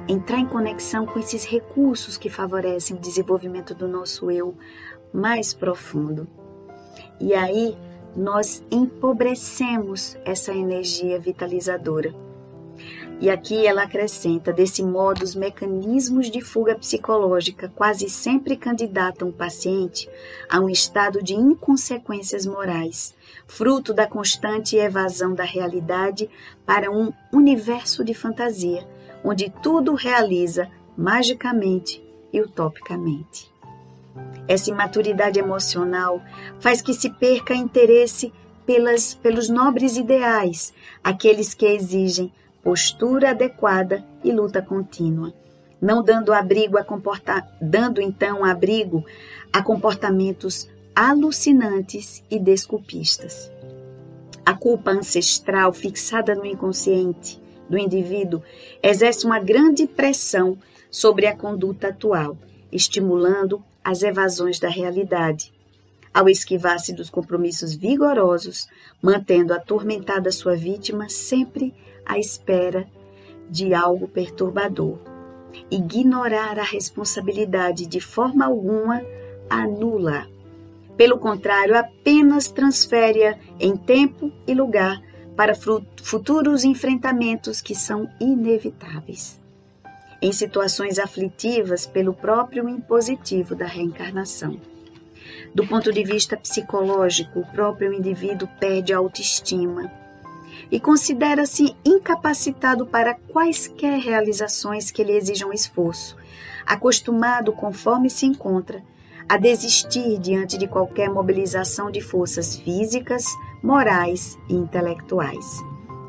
entrar 0.09 0.38
em 0.38 0.47
conexão 0.47 1.07
com 1.07 1.19
esses 1.19 1.45
recursos 1.45 2.17
que 2.17 2.29
favorecem 2.29 2.97
o 2.97 3.01
desenvolvimento 3.01 3.75
do 3.75 3.87
nosso 3.87 4.31
eu 4.31 4.57
mais 5.12 5.55
profundo. 5.55 6.27
E 7.21 7.35
aí 7.35 7.77
nós 8.17 8.62
empobrecemos 8.71 10.17
essa 10.25 10.53
energia 10.53 11.21
vitalizadora 11.21 12.28
e 13.20 13.28
aqui 13.28 13.66
ela 13.66 13.83
acrescenta: 13.83 14.52
desse 14.52 14.83
modo, 14.83 15.22
os 15.22 15.35
mecanismos 15.35 16.31
de 16.31 16.40
fuga 16.40 16.74
psicológica 16.74 17.70
quase 17.74 18.09
sempre 18.09 18.57
candidatam 18.57 19.28
o 19.28 19.33
paciente 19.33 20.09
a 20.48 20.61
um 20.61 20.68
estado 20.68 21.22
de 21.22 21.35
inconsequências 21.35 22.46
morais, 22.46 23.14
fruto 23.46 23.92
da 23.92 24.07
constante 24.07 24.76
evasão 24.76 25.35
da 25.35 25.44
realidade 25.44 26.31
para 26.64 26.90
um 26.90 27.12
universo 27.33 28.04
de 28.04 28.14
fantasia, 28.14 28.87
onde 29.24 29.50
tudo 29.62 29.94
realiza 29.94 30.68
magicamente 30.96 32.02
e 32.33 32.40
utopicamente. 32.40 33.50
Essa 34.46 34.70
imaturidade 34.70 35.38
emocional 35.38 36.20
faz 36.59 36.81
que 36.83 36.94
se 36.94 37.11
perca 37.11 37.54
interesse 37.54 38.33
pelas, 38.66 39.14
pelos 39.14 39.48
nobres 39.48 39.96
ideais, 39.96 40.74
aqueles 41.02 41.54
que 41.54 41.66
exigem 41.66 42.33
postura 42.62 43.31
adequada 43.31 44.05
e 44.23 44.33
luta 44.33 44.61
contínua, 44.61 45.33
não 45.81 46.03
dando 46.03 46.33
abrigo 46.33 46.77
a 46.77 46.85
comportar, 46.85 47.49
dando 47.61 48.01
então 48.01 48.44
abrigo 48.44 49.05
a 49.53 49.62
comportamentos 49.62 50.68
alucinantes 50.94 52.25
e 52.31 52.38
desculpistas. 52.38 53.51
A 54.44 54.55
culpa 54.55 54.90
ancestral 54.90 55.73
fixada 55.73 56.35
no 56.35 56.44
inconsciente 56.44 57.40
do 57.68 57.79
indivíduo 57.79 58.42
exerce 58.83 59.25
uma 59.25 59.38
grande 59.38 59.87
pressão 59.87 60.59
sobre 60.90 61.27
a 61.27 61.37
conduta 61.37 61.88
atual, 61.88 62.37
estimulando 62.73 63.62
as 63.85 64.03
evasões 64.03 64.59
da 64.59 64.68
realidade. 64.68 65.53
Ao 66.12 66.29
esquivar-se 66.29 66.92
dos 66.92 67.11
compromissos 67.11 67.75
vigorosos, 67.75 68.66
mantendo 69.01 69.53
atormentada 69.53 70.33
sua 70.33 70.57
vítima 70.57 71.09
sempre 71.09 71.75
à 72.09 72.18
espera 72.18 72.88
de 73.49 73.75
algo 73.75 74.09
perturbador. 74.09 74.99
Ignorar 75.71 76.59
a 76.59 76.64
responsabilidade 76.64 77.87
de 77.87 78.01
forma 78.01 78.47
alguma 78.47 79.03
anula 79.49 80.27
pelo 80.99 81.16
contrário, 81.16 81.79
apenas 81.79 82.49
transfere-a 82.49 83.38
em 83.61 83.77
tempo 83.77 84.33
e 84.44 84.53
lugar 84.53 85.01
para 85.37 85.55
futuros 86.03 86.64
enfrentamentos 86.64 87.61
que 87.61 87.73
são 87.73 88.11
inevitáveis. 88.18 89.40
Em 90.21 90.33
situações 90.33 90.99
aflitivas 90.99 91.87
pelo 91.87 92.12
próprio 92.12 92.68
impositivo 92.68 93.55
da 93.55 93.64
reencarnação. 93.64 94.61
Do 95.55 95.64
ponto 95.64 95.92
de 95.92 96.03
vista 96.03 96.37
psicológico, 96.37 97.38
o 97.38 97.47
próprio 97.47 97.92
indivíduo 97.92 98.49
perde 98.59 98.92
a 98.92 98.99
autoestima 98.99 99.88
e 100.70 100.78
considera-se 100.78 101.76
incapacitado 101.85 102.87
para 102.87 103.14
quaisquer 103.14 103.98
realizações 103.98 104.90
que 104.90 105.02
lhe 105.02 105.12
exijam 105.12 105.52
esforço, 105.52 106.16
acostumado 106.66 107.52
conforme 107.52 108.11
se 108.11 108.26
encontra 108.26 108.83
a 109.28 109.37
desistir 109.37 110.18
diante 110.18 110.57
de 110.57 110.66
qualquer 110.66 111.11
mobilização 111.11 111.90
de 111.90 112.00
forças 112.00 112.57
físicas, 112.57 113.26
morais 113.62 114.38
e 114.48 114.54
intelectuais. 114.54 115.62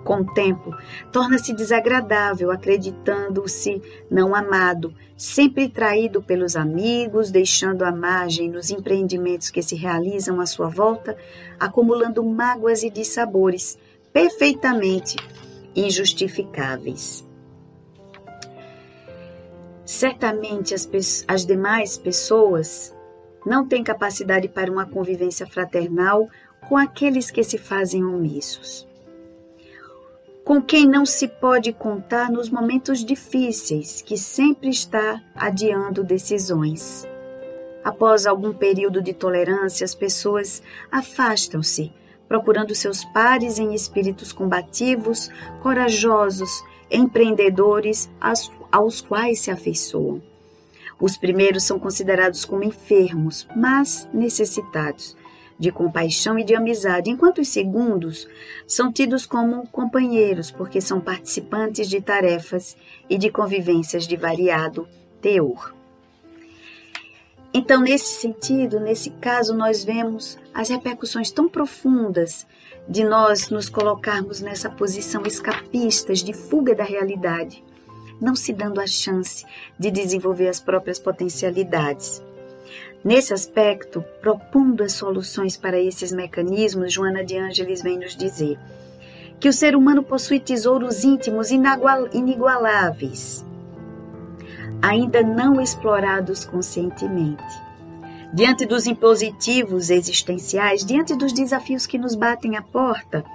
Com 0.04 0.22
o 0.22 0.34
tempo, 0.34 0.74
torna-se 1.12 1.54
desagradável, 1.54 2.50
acreditando-se 2.50 3.82
não 4.10 4.34
amado, 4.34 4.94
sempre 5.18 5.68
traído 5.68 6.22
pelos 6.22 6.56
amigos, 6.56 7.30
deixando 7.30 7.84
a 7.84 7.92
margem 7.92 8.50
nos 8.50 8.70
empreendimentos 8.70 9.50
que 9.50 9.62
se 9.62 9.76
realizam 9.76 10.40
à 10.40 10.46
sua 10.46 10.70
volta, 10.70 11.18
acumulando 11.60 12.24
mágoas 12.24 12.82
e 12.82 12.90
dissabores 12.90 13.78
perfeitamente 14.12 15.18
injustificáveis. 15.76 17.28
Certamente 19.86 20.74
as, 20.74 20.88
as 21.28 21.46
demais 21.46 21.98
pessoas 21.98 22.96
não 23.46 23.68
tem 23.68 23.84
capacidade 23.84 24.48
para 24.48 24.72
uma 24.72 24.86
convivência 24.86 25.48
fraternal 25.48 26.30
com 26.68 26.78
aqueles 26.78 27.32
que 27.32 27.44
se 27.44 27.58
fazem 27.58 28.04
omissos. 28.04 28.88
Com 30.44 30.62
quem 30.62 30.88
não 30.88 31.06
se 31.06 31.28
pode 31.28 31.72
contar 31.74 32.32
nos 32.32 32.50
momentos 32.50 33.04
difíceis, 33.04 34.02
que 34.02 34.18
sempre 34.18 34.70
está 34.70 35.22
adiando 35.36 36.04
decisões. 36.04 37.08
Após 37.84 38.26
algum 38.26 38.54
período 38.54 39.02
de 39.02 39.14
tolerância, 39.14 39.86
as 39.86 39.96
pessoas 39.96 40.62
afastam-se, 40.92 41.92
procurando 42.30 42.76
seus 42.76 43.04
pares 43.04 43.58
em 43.58 43.74
espíritos 43.74 44.32
combativos, 44.32 45.30
corajosos, 45.62 46.64
empreendedores, 46.90 48.10
aos 48.72 49.02
quais 49.02 49.40
se 49.42 49.50
afeiçoam. 49.50 50.22
Os 51.00 51.18
primeiros 51.18 51.64
são 51.64 51.80
considerados 51.80 52.46
como 52.46 52.64
enfermos, 52.64 53.48
mas 53.56 54.08
necessitados 54.14 55.18
de 55.58 55.72
compaixão 55.72 56.40
e 56.40 56.44
de 56.44 56.56
amizade, 56.56 57.10
enquanto 57.10 57.42
os 57.42 57.50
segundos 57.50 58.28
são 58.66 58.92
tidos 58.92 59.26
como 59.26 59.68
companheiros, 59.68 60.52
porque 60.52 60.80
são 60.80 61.02
participantes 61.02 61.90
de 61.90 62.00
tarefas 62.00 62.78
e 63.10 63.18
de 63.18 63.30
convivências 63.30 64.08
de 64.08 64.16
variado 64.16 64.88
teor. 65.22 65.79
Então, 67.54 67.82
nesse 67.82 68.20
sentido, 68.20 68.80
nesse 68.80 69.10
caso, 69.12 69.56
nós 69.56 69.84
vemos 69.84 70.38
as 70.54 70.70
repercussões 70.70 71.32
tão 71.32 71.50
profundas 71.50 72.46
de 72.88 73.04
nós 73.04 73.50
nos 73.50 73.70
colocarmos 73.70 74.42
nessa 74.42 74.70
posição 74.70 75.24
escapistas 75.26 76.20
de 76.20 76.34
fuga 76.34 76.76
da 76.76 76.84
realidade 76.84 77.64
não 78.20 78.36
se 78.36 78.54
dando 78.54 78.82
a 78.82 78.88
chance 78.88 79.46
de 79.78 79.90
desenvolver 79.90 80.50
as 80.50 80.60
próprias 80.60 81.00
potencialidades. 81.00 82.22
Nesse 83.04 83.34
aspecto, 83.34 84.04
propondo 84.22 84.84
as 84.84 84.94
soluções 84.94 85.56
para 85.56 85.80
esses 85.80 86.12
mecanismos, 86.12 86.92
Joana 86.92 87.24
de 87.24 87.38
Ângeles 87.38 87.82
vem 87.82 87.98
nos 87.98 88.16
dizer 88.16 88.60
que 89.40 89.48
o 89.48 89.54
ser 89.54 89.74
humano 89.74 90.04
possui 90.04 90.38
tesouros 90.38 91.06
íntimos 91.06 91.50
inigualáveis, 91.50 93.46
ainda 94.82 95.22
não 95.22 95.62
explorados 95.62 96.46
conscientemente. 96.46 97.44
Diante 98.34 98.66
dos 98.66 98.86
impositivos 98.86 99.90
existenciais, 99.90 100.86
diante 100.86 101.16
dos 101.16 101.34
desafios 101.34 101.88
que 101.88 101.98
nos 101.98 102.16
batem 102.16 102.56
à 102.56 102.62
porta, 102.62 103.26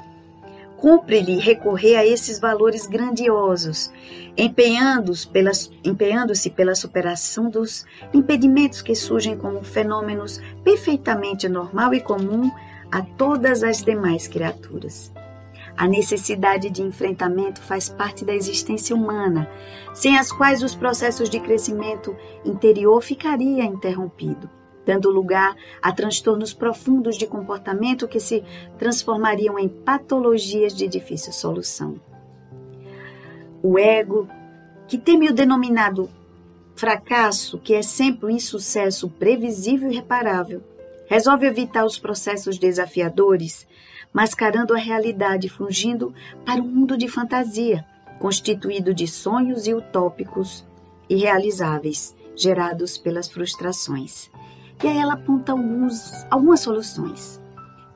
cumpre-lhe 0.76 1.38
recorrer 1.38 1.96
a 1.96 2.06
esses 2.06 2.38
valores 2.38 2.86
grandiosos, 2.86 3.90
empenhando-se 4.36 5.26
pela, 5.26 5.50
empenhando 5.82 6.32
pela 6.54 6.74
superação 6.74 7.48
dos 7.48 7.86
impedimentos 8.12 8.82
que 8.82 8.94
surgem 8.94 9.36
como 9.36 9.64
fenômenos 9.64 10.40
perfeitamente 10.62 11.48
normal 11.48 11.94
e 11.94 12.00
comum 12.00 12.50
a 12.92 13.00
todas 13.00 13.62
as 13.62 13.82
demais 13.82 14.28
criaturas. 14.28 15.13
A 15.76 15.88
necessidade 15.88 16.70
de 16.70 16.82
enfrentamento 16.82 17.60
faz 17.60 17.88
parte 17.88 18.24
da 18.24 18.34
existência 18.34 18.94
humana, 18.94 19.50
sem 19.92 20.16
as 20.16 20.30
quais 20.30 20.62
os 20.62 20.74
processos 20.74 21.28
de 21.28 21.40
crescimento 21.40 22.16
interior 22.44 23.02
ficaria 23.02 23.64
interrompido 23.64 24.48
dando 24.84 25.10
lugar 25.10 25.56
a 25.80 25.92
transtornos 25.92 26.52
profundos 26.52 27.16
de 27.16 27.26
comportamento 27.26 28.06
que 28.06 28.20
se 28.20 28.44
transformariam 28.78 29.58
em 29.58 29.68
patologias 29.68 30.74
de 30.74 30.86
difícil 30.86 31.32
solução. 31.32 31.98
O 33.62 33.78
ego, 33.78 34.28
que 34.86 34.98
teme 34.98 35.28
o 35.28 35.34
denominado 35.34 36.10
fracasso, 36.76 37.58
que 37.58 37.74
é 37.74 37.82
sempre 37.82 38.26
um 38.26 38.30
insucesso 38.30 39.08
previsível 39.08 39.90
e 39.90 39.94
reparável, 39.94 40.62
resolve 41.06 41.46
evitar 41.46 41.84
os 41.84 41.98
processos 41.98 42.58
desafiadores, 42.58 43.66
mascarando 44.14 44.72
a 44.72 44.78
realidade, 44.78 45.48
fungindo 45.48 46.14
para 46.46 46.62
um 46.62 46.68
mundo 46.68 46.96
de 46.96 47.08
fantasia, 47.08 47.84
constituído 48.20 48.94
de 48.94 49.08
sonhos 49.08 49.66
e 49.66 49.74
utópicos 49.74 50.64
irrealizáveis, 51.10 52.16
gerados 52.36 52.96
pelas 52.96 53.28
frustrações. 53.28 54.30
E 54.82 54.86
aí 54.86 54.96
ela 54.96 55.14
aponta 55.14 55.50
alguns, 55.50 56.12
algumas 56.30 56.60
soluções. 56.60 57.40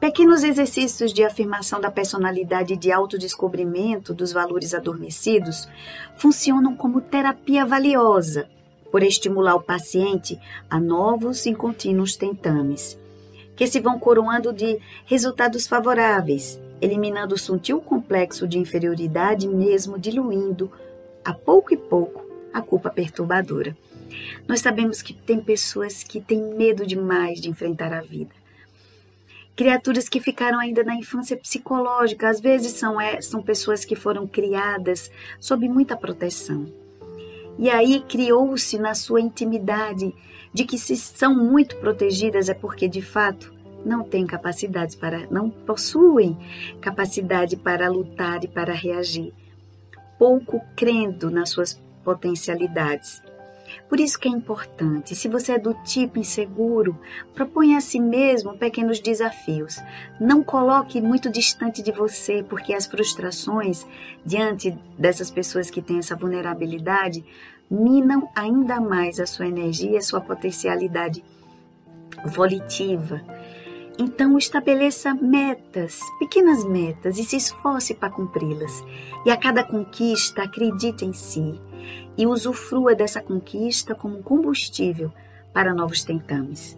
Pequenos 0.01 0.45
exercícios 0.45 1.13
de 1.13 1.25
afirmação 1.25 1.81
da 1.81 1.91
personalidade 1.91 2.75
e 2.75 2.77
de 2.77 2.91
autodescobrimento 2.91 4.13
dos 4.13 4.33
valores 4.33 4.75
adormecidos 4.75 5.69
funcionam 6.17 6.77
como 6.77 7.01
terapia 7.01 7.65
valiosa 7.65 8.49
por 8.91 9.03
estimular 9.03 9.55
o 9.55 9.63
paciente 9.63 10.39
a 10.71 10.81
novos 10.81 11.47
e 11.47 11.55
contínuos 11.55 12.17
tentames, 12.17 12.99
que 13.59 13.67
se 13.67 13.81
vão 13.81 13.99
coroando 13.99 14.53
de 14.53 14.79
resultados 15.05 15.67
favoráveis, 15.67 16.61
eliminando 16.81 17.35
o 17.35 17.39
sutil 17.39 17.81
complexo 17.81 18.47
de 18.47 18.57
inferioridade, 18.57 19.49
mesmo 19.49 19.99
diluindo, 19.99 20.71
a 21.25 21.35
pouco 21.35 21.75
e 21.75 21.77
pouco, 21.77 22.25
a 22.53 22.63
culpa 22.63 22.89
perturbadora. 22.89 23.77
Nós 24.47 24.61
sabemos 24.61 25.03
que 25.03 25.13
tem 25.13 25.41
pessoas 25.41 26.05
que 26.05 26.21
têm 26.21 26.41
medo 26.55 26.87
demais 26.87 27.41
de 27.41 27.51
enfrentar 27.51 27.93
a 27.93 28.01
vida. 28.01 28.31
Criaturas 29.57 30.09
que 30.09 30.21
ficaram 30.21 30.61
ainda 30.61 30.85
na 30.85 30.95
infância 30.95 31.37
psicológica, 31.37 32.29
às 32.29 32.39
vezes 32.39 32.75
são, 32.75 33.01
é, 33.01 33.21
são 33.21 33.43
pessoas 33.43 33.85
que 33.85 33.97
foram 33.97 34.25
criadas 34.25 35.11
sob 35.41 35.69
muita 35.69 35.97
proteção. 35.97 36.73
E 37.59 37.69
aí 37.69 38.01
criou-se 38.09 38.79
na 38.79 38.95
sua 38.95 39.21
intimidade 39.21 40.15
de 40.53 40.65
que 40.65 40.79
se 40.79 40.97
são 40.97 41.35
muito 41.35 41.77
protegidas 41.77 42.49
é 42.49 42.55
porque 42.55 42.89
de 42.89 43.03
fato 43.03 43.53
não 43.85 44.05
têm 44.05 44.27
capacidades 44.27 44.95
para, 44.95 45.27
não 45.31 45.51
possuem 45.51 46.37
capacidade 46.81 47.57
para 47.57 47.89
lutar 47.89 48.45
e 48.45 48.49
para 48.49 48.73
reagir, 48.73 49.33
pouco 50.19 50.61
crendo 50.77 51.31
nas 51.31 51.51
suas 51.51 51.81
potencialidades 52.05 53.23
Por 53.89 54.01
isso 54.01 54.19
que 54.19 54.29
é 54.29 54.31
importante, 54.31 55.17
se 55.17 55.29
você 55.29 55.53
é 55.53 55.59
do 55.59 55.73
tipo 55.83 56.19
inseguro, 56.19 56.99
proponha 57.35 57.79
a 57.79 57.81
si 57.81 57.99
mesmo 57.99 58.57
pequenos 58.57 59.01
desafios. 59.01 59.79
Não 60.21 60.43
coloque 60.43 61.01
muito 61.01 61.31
distante 61.31 61.83
de 61.83 61.91
você, 61.91 62.43
porque 62.43 62.75
as 62.75 62.87
frustrações 62.87 63.87
diante 64.25 64.79
dessas 64.99 65.31
pessoas 65.31 65.71
que 65.71 65.81
têm 65.81 65.99
essa 65.99 66.15
vulnerabilidade 66.15 67.25
minam 67.71 68.29
ainda 68.35 68.81
mais 68.81 69.19
a 69.21 69.27
sua 69.27 69.47
energia, 69.47 69.99
a 69.99 70.03
sua 70.03 70.21
potencialidade 70.21 71.25
volitiva. 72.27 73.23
Então 73.99 74.39
estabeleça 74.39 75.13
metas, 75.15 76.01
pequenas 76.19 76.65
metas, 76.65 77.19
e 77.19 77.25
se 77.25 77.37
esforce 77.37 77.95
para 77.95 78.11
cumpri-las. 78.11 78.85
E 79.27 79.31
a 79.31 79.37
cada 79.37 79.65
conquista, 79.65 80.45
acredite 80.45 81.05
em 81.05 81.13
si 81.13 81.61
e 82.19 82.27
usufrua 82.27 82.95
dessa 82.95 83.23
conquista 83.23 83.95
como 83.95 84.23
combustível 84.23 85.11
para 85.55 85.73
novos 85.73 86.05
tentames. 86.05 86.77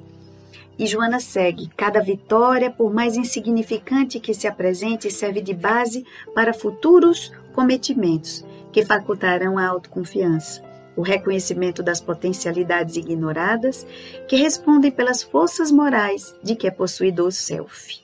E 0.79 0.87
Joana 0.87 1.19
segue: 1.19 1.69
cada 1.77 2.01
vitória, 2.01 2.71
por 2.71 2.93
mais 2.93 3.17
insignificante 3.17 4.21
que 4.21 4.35
se 4.35 4.47
apresente, 4.47 5.11
serve 5.11 5.41
de 5.41 5.55
base 5.55 6.05
para 6.35 6.55
futuros 6.55 7.33
cometimentos 7.55 8.45
que 8.71 8.85
facultarão 8.85 9.59
a 9.59 9.67
autoconfiança 9.67 10.71
o 10.97 11.03
reconhecimento 11.03 11.83
das 11.83 12.01
potencialidades 12.01 12.97
ignoradas 12.97 13.87
que 14.29 14.37
respondem 14.37 14.91
pelas 14.91 15.23
forças 15.23 15.71
morais 15.73 16.35
de 16.43 16.55
que 16.55 16.67
é 16.67 16.71
possuidor 16.71 17.29
o 17.29 17.33
self. 17.33 18.01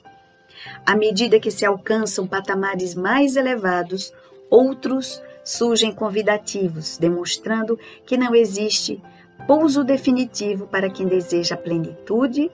À 0.85 0.95
medida 0.95 1.39
que 1.39 1.51
se 1.51 1.65
alcançam 1.65 2.25
patamares 2.25 2.95
mais 2.95 3.35
elevados, 3.35 4.11
outros 4.49 5.21
surgem 5.47 5.93
convidativos, 5.93 6.97
demonstrando 6.97 7.79
que 8.05 8.17
não 8.17 8.35
existe 8.35 9.01
pouso 9.47 9.81
definitivo 9.81 10.67
para 10.67 10.89
quem 10.89 11.07
deseja 11.07 11.55
plenitude, 11.55 12.51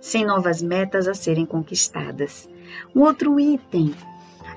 sem 0.00 0.24
novas 0.24 0.62
metas 0.62 1.08
a 1.08 1.14
serem 1.14 1.44
conquistadas. 1.44 2.48
Um 2.94 3.00
outro 3.00 3.40
item, 3.40 3.92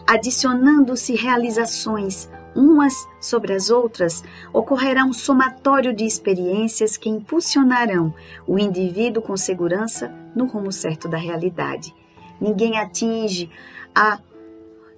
adicionando-se 0.05 1.15
realizações 1.15 2.29
umas 2.55 2.93
sobre 3.19 3.53
as 3.53 3.71
outras, 3.71 4.23
ocorrerá 4.53 5.03
um 5.03 5.13
somatório 5.13 5.91
de 5.91 6.05
experiências 6.05 6.95
que 6.95 7.09
impulsionarão 7.09 8.13
o 8.45 8.59
indivíduo 8.59 9.23
com 9.23 9.35
segurança 9.35 10.13
no 10.35 10.45
rumo 10.45 10.71
certo 10.71 11.07
da 11.07 11.17
realidade. 11.17 11.91
Ninguém 12.39 12.77
atinge 12.77 13.49
a 13.95 14.19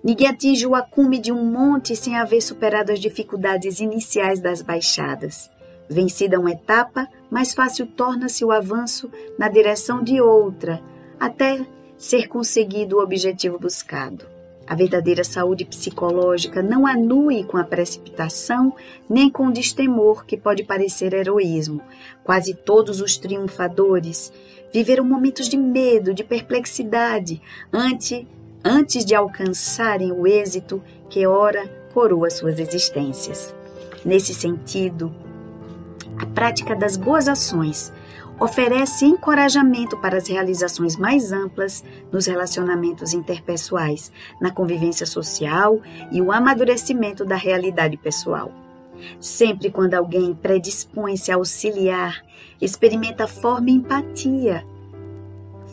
Ninguém 0.04 0.28
atinge 0.28 0.66
o 0.66 0.76
acume 0.76 1.20
de 1.20 1.32
um 1.32 1.46
monte 1.46 1.96
sem 1.96 2.18
haver 2.18 2.42
superado 2.42 2.92
as 2.92 3.00
dificuldades 3.00 3.80
iniciais 3.80 4.40
das 4.40 4.62
baixadas. 4.62 5.50
Vencida 5.88 6.40
uma 6.40 6.52
etapa, 6.52 7.08
mais 7.30 7.54
fácil 7.54 7.86
torna-se 7.86 8.44
o 8.44 8.52
avanço 8.52 9.12
na 9.38 9.48
direção 9.48 10.04
de 10.04 10.20
outra, 10.22 10.82
até 11.20 11.66
ser 11.98 12.28
conseguido 12.28 12.98
o 12.98 13.04
objetivo 13.04 13.60
buscado. 13.60 14.26
A 14.66 14.74
verdadeira 14.74 15.24
saúde 15.24 15.66
psicológica 15.66 16.64
não 16.64 16.88
anue 16.88 17.44
com 17.44 17.58
a 17.58 17.64
precipitação 17.64 18.74
nem 19.10 19.30
com 19.30 19.48
o 19.48 19.52
destemor 19.52 20.26
que 20.26 20.38
pode 20.38 20.64
parecer 20.64 21.14
heroísmo. 21.14 21.82
Quase 22.24 22.54
todos 22.54 23.02
os 23.02 23.18
triunfadores 23.18 24.32
viveram 24.72 25.04
momentos 25.04 25.50
de 25.50 25.58
medo, 25.58 26.14
de 26.14 26.24
perplexidade, 26.24 27.42
antes, 27.74 28.26
antes 28.64 29.06
de 29.06 29.16
alcançarem 29.16 30.12
o 30.12 30.28
êxito 30.28 30.82
que 31.10 31.26
ora 31.26 31.68
coroa 31.94 32.30
suas 32.30 32.60
existências. 32.60 33.54
Nesse 34.06 34.34
sentido, 34.34 35.14
a 36.18 36.26
prática 36.26 36.76
das 36.76 36.98
boas 36.98 37.28
ações 37.28 37.92
oferece 38.40 39.06
encorajamento 39.06 39.96
para 39.98 40.18
as 40.18 40.28
realizações 40.28 40.98
mais 40.98 41.32
amplas 41.32 41.84
nos 42.12 42.26
relacionamentos 42.26 43.14
interpessoais, 43.14 44.12
na 44.42 44.50
convivência 44.50 45.06
social 45.06 45.80
e 46.12 46.20
o 46.22 46.32
amadurecimento 46.32 47.24
da 47.24 47.36
realidade 47.36 47.98
pessoal. 47.98 48.52
Sempre 49.20 49.70
quando 49.70 49.94
alguém 49.94 50.34
predispõe-se 50.34 51.32
a 51.32 51.36
auxiliar, 51.36 52.24
experimenta 52.60 53.28
forte 53.28 53.72
empatia. 53.72 54.66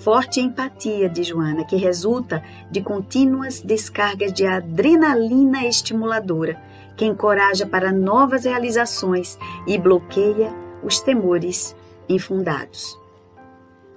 Forte 0.08 0.40
empatia 0.40 1.06
de 1.06 1.22
Joana, 1.22 1.66
que 1.66 1.76
resulta 1.76 2.42
de 2.70 2.80
contínuas 2.80 3.60
descargas 3.60 4.32
de 4.32 4.46
adrenalina 4.46 5.66
estimuladora, 5.66 6.58
que 6.96 7.04
encoraja 7.04 7.66
para 7.66 7.92
novas 7.92 8.44
realizações 8.44 9.38
e 9.66 9.76
bloqueia 9.76 10.50
os 10.82 10.98
temores 10.98 11.76
infundados. 12.08 12.98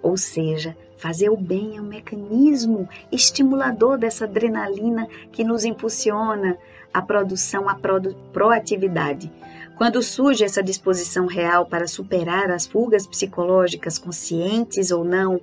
Ou 0.04 0.18
seja, 0.18 0.76
fazer 1.02 1.30
o 1.30 1.36
bem 1.36 1.78
é 1.78 1.82
um 1.82 1.86
mecanismo 1.86 2.88
estimulador 3.12 3.98
dessa 3.98 4.26
adrenalina 4.26 5.08
que 5.32 5.44
nos 5.44 5.66
impulsiona 5.66 6.60
a 6.94 7.02
produção, 7.02 7.68
a 7.68 7.76
proatividade. 8.32 9.32
Quando 9.76 10.04
surge 10.04 10.44
essa 10.44 10.62
disposição 10.62 11.26
real 11.26 11.66
para 11.66 11.88
superar 11.88 12.52
as 12.52 12.68
fugas 12.68 13.08
psicológicas, 13.08 13.98
conscientes 13.98 14.92
ou 14.92 15.04
não, 15.04 15.42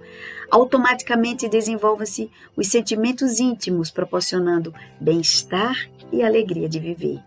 automaticamente 0.48 1.48
desenvolvem-se 1.48 2.30
os 2.56 2.68
sentimentos 2.68 3.40
íntimos, 3.40 3.90
proporcionando 3.90 4.72
bem-estar 5.00 5.74
e 6.12 6.22
alegria 6.22 6.68
de 6.68 6.78
viver. 6.78 7.20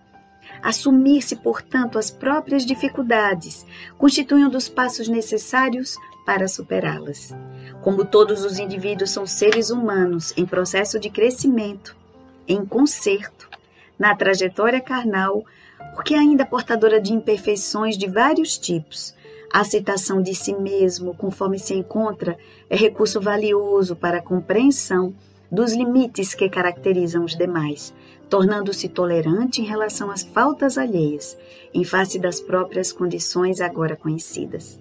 Assumir-se, 0.63 1.35
portanto, 1.35 1.99
as 1.99 2.09
próprias 2.09 2.65
dificuldades 2.65 3.65
constitui 3.97 4.45
um 4.45 4.49
dos 4.49 4.69
passos 4.69 5.09
necessários 5.09 5.97
para 6.25 6.47
superá-las. 6.47 7.34
Como 7.81 8.05
todos 8.05 8.45
os 8.45 8.60
indivíduos 8.60 9.12
são 9.12 9.25
seres 9.25 9.69
humanos 9.69 10.34
em 10.38 10.45
processo 10.45 10.99
de 10.99 11.10
crescimento, 11.10 11.95
em 12.47 12.65
conserto, 12.65 13.49
na 13.97 14.15
trajetória 14.15 14.81
carnal, 14.81 15.43
porque 15.93 16.13
ainda 16.13 16.45
portadora 16.45 17.01
de 17.01 17.13
imperfeições 17.13 17.97
de 17.97 18.07
vários 18.07 18.57
tipos, 18.57 19.15
a 19.53 19.60
aceitação 19.60 20.21
de 20.21 20.34
si 20.34 20.53
mesmo, 20.53 21.13
conforme 21.13 21.60
se 21.60 21.73
encontra, 21.73 22.38
é 22.69 22.75
recurso 22.75 23.19
valioso 23.19 23.95
para 23.95 24.19
a 24.19 24.21
compreensão 24.21 25.13
dos 25.51 25.73
limites 25.73 26.34
que 26.34 26.49
caracterizam 26.49 27.25
os 27.25 27.36
demais, 27.36 27.93
tornando-se 28.29 28.88
tolerante 28.88 29.62
em 29.62 29.65
relação 29.65 30.10
às 30.10 30.23
faltas 30.23 30.77
alheias, 30.77 31.38
em 31.73 31.84
face 31.84 32.17
das 32.17 32.39
próprias 32.39 32.93
condições 32.93 33.60
agora 33.60 33.97
conhecidas. 33.97 34.79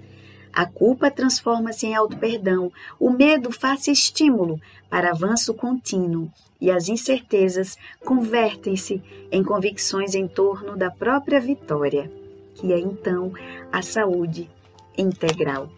A 0.53 0.67
culpa 0.67 1.11
transforma-se 1.11 1.87
em 1.87 1.95
auto-perdão, 1.95 2.73
o 2.99 3.11
medo 3.11 3.53
faz-se 3.53 3.91
estímulo 3.91 4.61
para 4.89 5.11
avanço 5.11 5.55
contínuo 5.55 6.31
e 6.61 6.71
as 6.71 6.89
incertezas 6.89 7.79
convertem-se 8.05 9.03
em 9.31 9.43
convicções 9.45 10.15
em 10.15 10.27
torno 10.27 10.77
da 10.77 10.91
própria 10.91 11.41
vitória, 11.41 12.11
que 12.55 12.73
é 12.73 12.79
então 12.79 13.33
a 13.71 13.81
saúde 13.81 14.51
integral. 14.99 15.71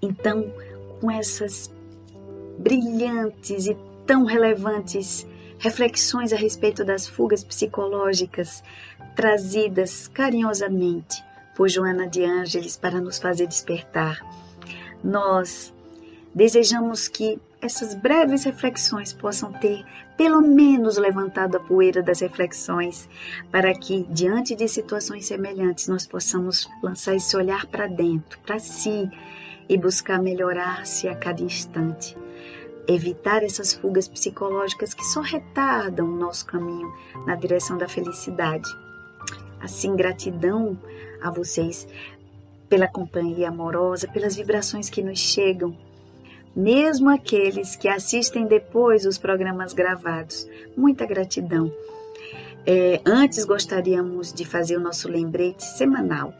Então, 0.00 0.52
com 1.00 1.10
essas 1.10 1.70
brilhantes 2.58 3.66
e 3.66 3.76
tão 4.06 4.24
relevantes 4.24 5.26
reflexões 5.58 6.32
a 6.32 6.36
respeito 6.36 6.84
das 6.84 7.06
fugas 7.06 7.44
psicológicas 7.44 8.62
trazidas 9.14 10.08
carinhosamente 10.08 11.22
por 11.54 11.68
Joana 11.68 12.08
de 12.08 12.24
Ângeles 12.24 12.76
para 12.76 13.00
nos 13.00 13.18
fazer 13.18 13.46
despertar. 13.46 14.20
Nós 15.02 15.72
desejamos 16.34 17.08
que 17.08 17.38
essas 17.60 17.94
breves 17.94 18.44
reflexões 18.44 19.12
possam 19.12 19.52
ter, 19.52 19.84
pelo 20.16 20.40
menos, 20.40 20.96
levantado 20.96 21.56
a 21.56 21.60
poeira 21.60 22.02
das 22.02 22.20
reflexões, 22.20 23.08
para 23.50 23.72
que, 23.74 24.04
diante 24.10 24.54
de 24.56 24.66
situações 24.66 25.26
semelhantes, 25.26 25.86
nós 25.88 26.06
possamos 26.06 26.68
lançar 26.82 27.14
esse 27.14 27.36
olhar 27.36 27.66
para 27.66 27.86
dentro, 27.86 28.38
para 28.40 28.58
si, 28.58 29.08
e 29.68 29.78
buscar 29.78 30.20
melhorar-se 30.20 31.08
a 31.08 31.14
cada 31.14 31.40
instante 31.40 32.16
evitar 32.86 33.42
essas 33.42 33.72
fugas 33.72 34.08
psicológicas 34.08 34.94
que 34.94 35.04
só 35.04 35.20
retardam 35.20 36.06
o 36.06 36.16
nosso 36.16 36.46
caminho 36.46 36.92
na 37.26 37.34
direção 37.34 37.78
da 37.78 37.88
felicidade. 37.88 38.68
Assim, 39.60 39.94
gratidão 39.94 40.76
a 41.22 41.30
vocês 41.30 41.86
pela 42.68 42.88
companhia 42.88 43.48
amorosa, 43.48 44.08
pelas 44.08 44.34
vibrações 44.34 44.88
que 44.88 45.02
nos 45.02 45.18
chegam, 45.18 45.76
mesmo 46.56 47.10
aqueles 47.10 47.76
que 47.76 47.88
assistem 47.88 48.46
depois 48.46 49.04
os 49.04 49.18
programas 49.18 49.72
gravados. 49.72 50.48
Muita 50.76 51.04
gratidão. 51.04 51.72
É, 52.66 53.00
antes 53.04 53.44
gostaríamos 53.44 54.32
de 54.32 54.44
fazer 54.44 54.76
o 54.76 54.80
nosso 54.80 55.08
lembrete 55.08 55.64
semanal 55.64 56.32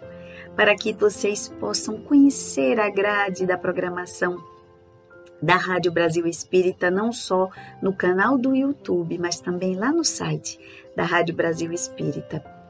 para 0.57 0.75
que 0.77 0.93
vocês 0.93 1.49
possam 1.49 1.99
conhecer 1.99 2.79
a 2.79 2.89
grade 2.91 3.47
da 3.47 3.59
programação 3.59 4.43
da 5.43 5.57
Rádio 5.57 5.91
Brasil 5.91 6.27
Espírita, 6.27 6.91
não 6.91 7.13
só 7.13 7.51
no 7.83 7.93
canal 7.93 8.39
do 8.39 8.55
YouTube, 8.55 9.19
mas 9.19 9.41
também 9.41 9.75
lá 9.75 9.91
no 9.91 10.05
site 10.05 10.59
da 10.95 11.03
Rádio 11.03 11.35
Brasil 11.35 11.73
Espírita. 11.73 12.62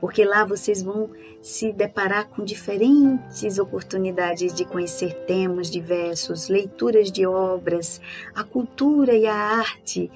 Porque 0.00 0.24
lá 0.24 0.44
vocês 0.44 0.82
vão 0.82 1.10
se 1.40 1.72
deparar 1.72 2.28
com 2.28 2.44
diferentes 2.44 3.58
oportunidades 3.58 4.52
de 4.52 4.64
conhecer 4.64 5.14
temas 5.26 5.70
diversos, 5.70 6.48
leituras 6.48 7.10
de 7.12 7.26
obras, 7.26 8.00
a 8.34 8.42
cultura 8.42 9.14
e 9.14 9.26
a 9.26 9.34
arte 9.34 10.10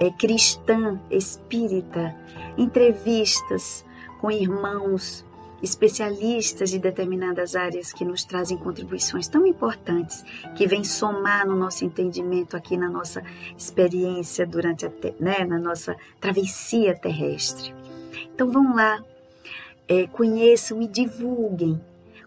é, 0.00 0.10
cristã, 0.10 1.00
espírita, 1.10 2.14
entrevistas 2.56 3.84
com 4.20 4.30
irmãos 4.30 5.24
especialistas 5.62 6.70
de 6.70 6.78
determinadas 6.78 7.54
áreas 7.54 7.92
que 7.92 8.04
nos 8.04 8.24
trazem 8.24 8.58
contribuições 8.58 9.28
tão 9.28 9.46
importantes 9.46 10.24
que 10.56 10.66
vêm 10.66 10.82
somar 10.82 11.46
no 11.46 11.54
nosso 11.54 11.84
entendimento 11.84 12.56
aqui 12.56 12.76
na 12.76 12.88
nossa 12.88 13.22
experiência 13.56 14.44
durante 14.44 14.86
a 14.86 14.90
né, 15.20 15.44
na 15.44 15.58
nossa 15.58 15.96
travessia 16.20 16.96
terrestre. 16.96 17.72
Então 18.34 18.50
vão 18.50 18.74
lá, 18.74 19.02
é, 19.88 20.06
conheçam 20.06 20.80
e 20.82 20.86
divulguem, 20.86 21.80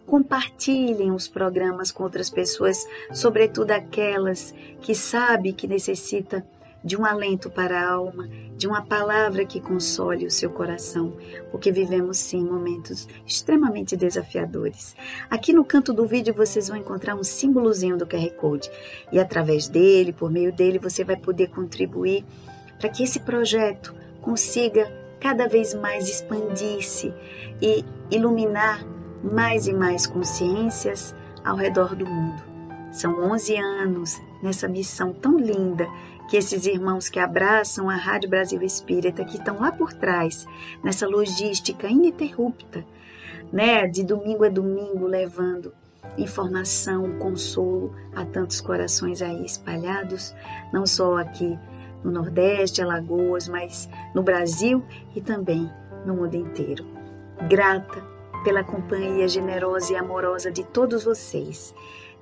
compartilhem 0.05 1.11
os 1.11 1.27
programas 1.27 1.91
com 1.91 2.03
outras 2.03 2.29
pessoas, 2.29 2.87
sobretudo 3.11 3.71
aquelas 3.71 4.53
que 4.81 4.93
sabem 4.93 5.53
que 5.53 5.67
necessita 5.67 6.45
de 6.83 6.95
um 6.95 7.03
alento 7.03 7.49
para 7.49 7.81
a 7.81 7.91
alma, 7.91 8.29
de 8.55 8.67
uma 8.67 8.85
palavra 8.85 9.43
que 9.43 9.59
console 9.59 10.27
o 10.27 10.31
seu 10.31 10.51
coração, 10.51 11.13
porque 11.49 11.71
vivemos 11.71 12.19
sim 12.19 12.43
momentos 12.43 13.07
extremamente 13.25 13.97
desafiadores. 13.97 14.95
Aqui 15.27 15.51
no 15.51 15.65
canto 15.65 15.91
do 15.91 16.05
vídeo 16.05 16.31
vocês 16.31 16.67
vão 16.67 16.77
encontrar 16.77 17.15
um 17.15 17.23
símbolozinho 17.23 17.97
do 17.97 18.05
QR 18.05 18.29
Code. 18.37 18.69
E 19.11 19.19
através 19.19 19.67
dele, 19.67 20.13
por 20.13 20.29
meio 20.29 20.53
dele, 20.53 20.77
você 20.77 21.03
vai 21.03 21.17
poder 21.17 21.47
contribuir 21.47 22.23
para 22.79 22.89
que 22.89 23.03
esse 23.03 23.19
projeto 23.19 23.95
consiga 24.21 24.87
cada 25.25 25.47
vez 25.47 25.73
mais 25.73 26.07
expandir-se 26.07 27.11
e 27.59 27.83
iluminar 28.11 28.85
mais 29.23 29.65
e 29.65 29.73
mais 29.73 30.05
consciências 30.05 31.15
ao 31.43 31.55
redor 31.55 31.95
do 31.95 32.05
mundo. 32.05 32.43
São 32.91 33.31
11 33.31 33.57
anos 33.57 34.21
nessa 34.43 34.67
missão 34.67 35.11
tão 35.13 35.39
linda 35.39 35.87
que 36.29 36.37
esses 36.37 36.67
irmãos 36.67 37.09
que 37.09 37.19
abraçam 37.19 37.89
a 37.89 37.95
Rádio 37.95 38.29
Brasil 38.29 38.61
Espírita, 38.61 39.25
que 39.25 39.37
estão 39.37 39.59
lá 39.59 39.71
por 39.71 39.93
trás, 39.93 40.45
nessa 40.83 41.07
logística 41.07 41.87
ininterrupta, 41.87 42.85
né, 43.51 43.87
de 43.87 44.03
domingo 44.03 44.45
a 44.45 44.49
domingo, 44.49 45.07
levando 45.07 45.73
informação, 46.19 47.17
consolo 47.17 47.95
a 48.15 48.23
tantos 48.25 48.61
corações 48.61 49.23
aí 49.23 49.43
espalhados, 49.43 50.35
não 50.71 50.85
só 50.85 51.17
aqui 51.17 51.57
no 52.03 52.11
Nordeste, 52.11 52.81
Alagoas, 52.81 53.47
mas 53.47 53.89
no 54.13 54.21
Brasil 54.21 54.83
e 55.15 55.21
também 55.21 55.69
no 56.05 56.15
mundo 56.15 56.35
inteiro. 56.35 56.85
Grata 57.49 58.03
pela 58.43 58.63
companhia 58.63 59.27
generosa 59.27 59.93
e 59.93 59.95
amorosa 59.95 60.51
de 60.51 60.63
todos 60.63 61.03
vocês 61.03 61.73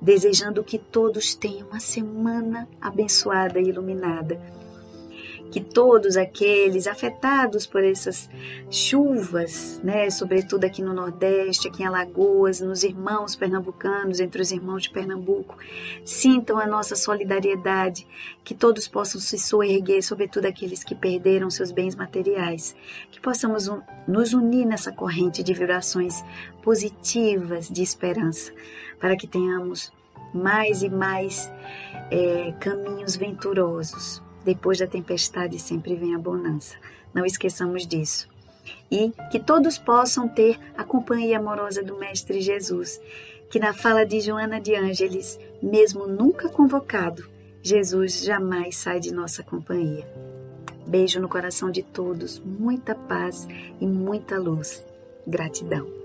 desejando 0.04 0.62
que 0.62 0.78
todos 0.78 1.34
tenham 1.34 1.68
uma 1.68 1.80
semana 1.80 2.68
abençoada 2.78 3.58
e 3.58 3.68
iluminada. 3.68 4.38
Que 5.54 5.60
todos 5.60 6.16
aqueles 6.16 6.88
afetados 6.88 7.64
por 7.64 7.84
essas 7.84 8.28
chuvas, 8.68 9.80
né, 9.84 10.10
sobretudo 10.10 10.64
aqui 10.64 10.82
no 10.82 10.92
Nordeste, 10.92 11.68
aqui 11.68 11.84
em 11.84 11.86
Alagoas, 11.86 12.58
nos 12.58 12.82
irmãos 12.82 13.36
pernambucanos, 13.36 14.18
entre 14.18 14.42
os 14.42 14.50
irmãos 14.50 14.82
de 14.82 14.90
Pernambuco, 14.90 15.56
sintam 16.04 16.58
a 16.58 16.66
nossa 16.66 16.96
solidariedade, 16.96 18.04
que 18.42 18.52
todos 18.52 18.88
possam 18.88 19.20
se 19.20 19.38
soerguer, 19.38 20.02
sobretudo 20.02 20.46
aqueles 20.46 20.82
que 20.82 20.92
perderam 20.92 21.48
seus 21.48 21.70
bens 21.70 21.94
materiais, 21.94 22.74
que 23.12 23.20
possamos 23.20 23.70
nos 24.08 24.32
unir 24.32 24.66
nessa 24.66 24.90
corrente 24.90 25.40
de 25.40 25.54
vibrações 25.54 26.24
positivas 26.64 27.68
de 27.68 27.80
esperança 27.80 28.52
para 28.98 29.16
que 29.16 29.28
tenhamos 29.28 29.92
mais 30.34 30.82
e 30.82 30.90
mais 30.90 31.48
é, 32.10 32.52
caminhos 32.58 33.14
venturosos. 33.14 34.23
Depois 34.44 34.78
da 34.78 34.86
tempestade 34.86 35.58
sempre 35.58 35.94
vem 35.94 36.14
a 36.14 36.18
bonança. 36.18 36.76
Não 37.12 37.24
esqueçamos 37.24 37.86
disso. 37.86 38.28
E 38.90 39.12
que 39.30 39.40
todos 39.40 39.78
possam 39.78 40.28
ter 40.28 40.58
a 40.76 40.84
companhia 40.84 41.38
amorosa 41.38 41.82
do 41.82 41.98
Mestre 41.98 42.40
Jesus, 42.40 43.00
que 43.50 43.58
na 43.58 43.72
fala 43.72 44.04
de 44.04 44.20
Joana 44.20 44.60
de 44.60 44.74
Ângeles, 44.74 45.38
mesmo 45.62 46.06
nunca 46.06 46.48
convocado, 46.48 47.28
Jesus 47.62 48.22
jamais 48.22 48.76
sai 48.76 49.00
de 49.00 49.12
nossa 49.12 49.42
companhia. 49.42 50.06
Beijo 50.86 51.18
no 51.18 51.28
coração 51.28 51.70
de 51.70 51.82
todos, 51.82 52.38
muita 52.38 52.94
paz 52.94 53.48
e 53.80 53.86
muita 53.86 54.38
luz. 54.38 54.84
Gratidão. 55.26 56.03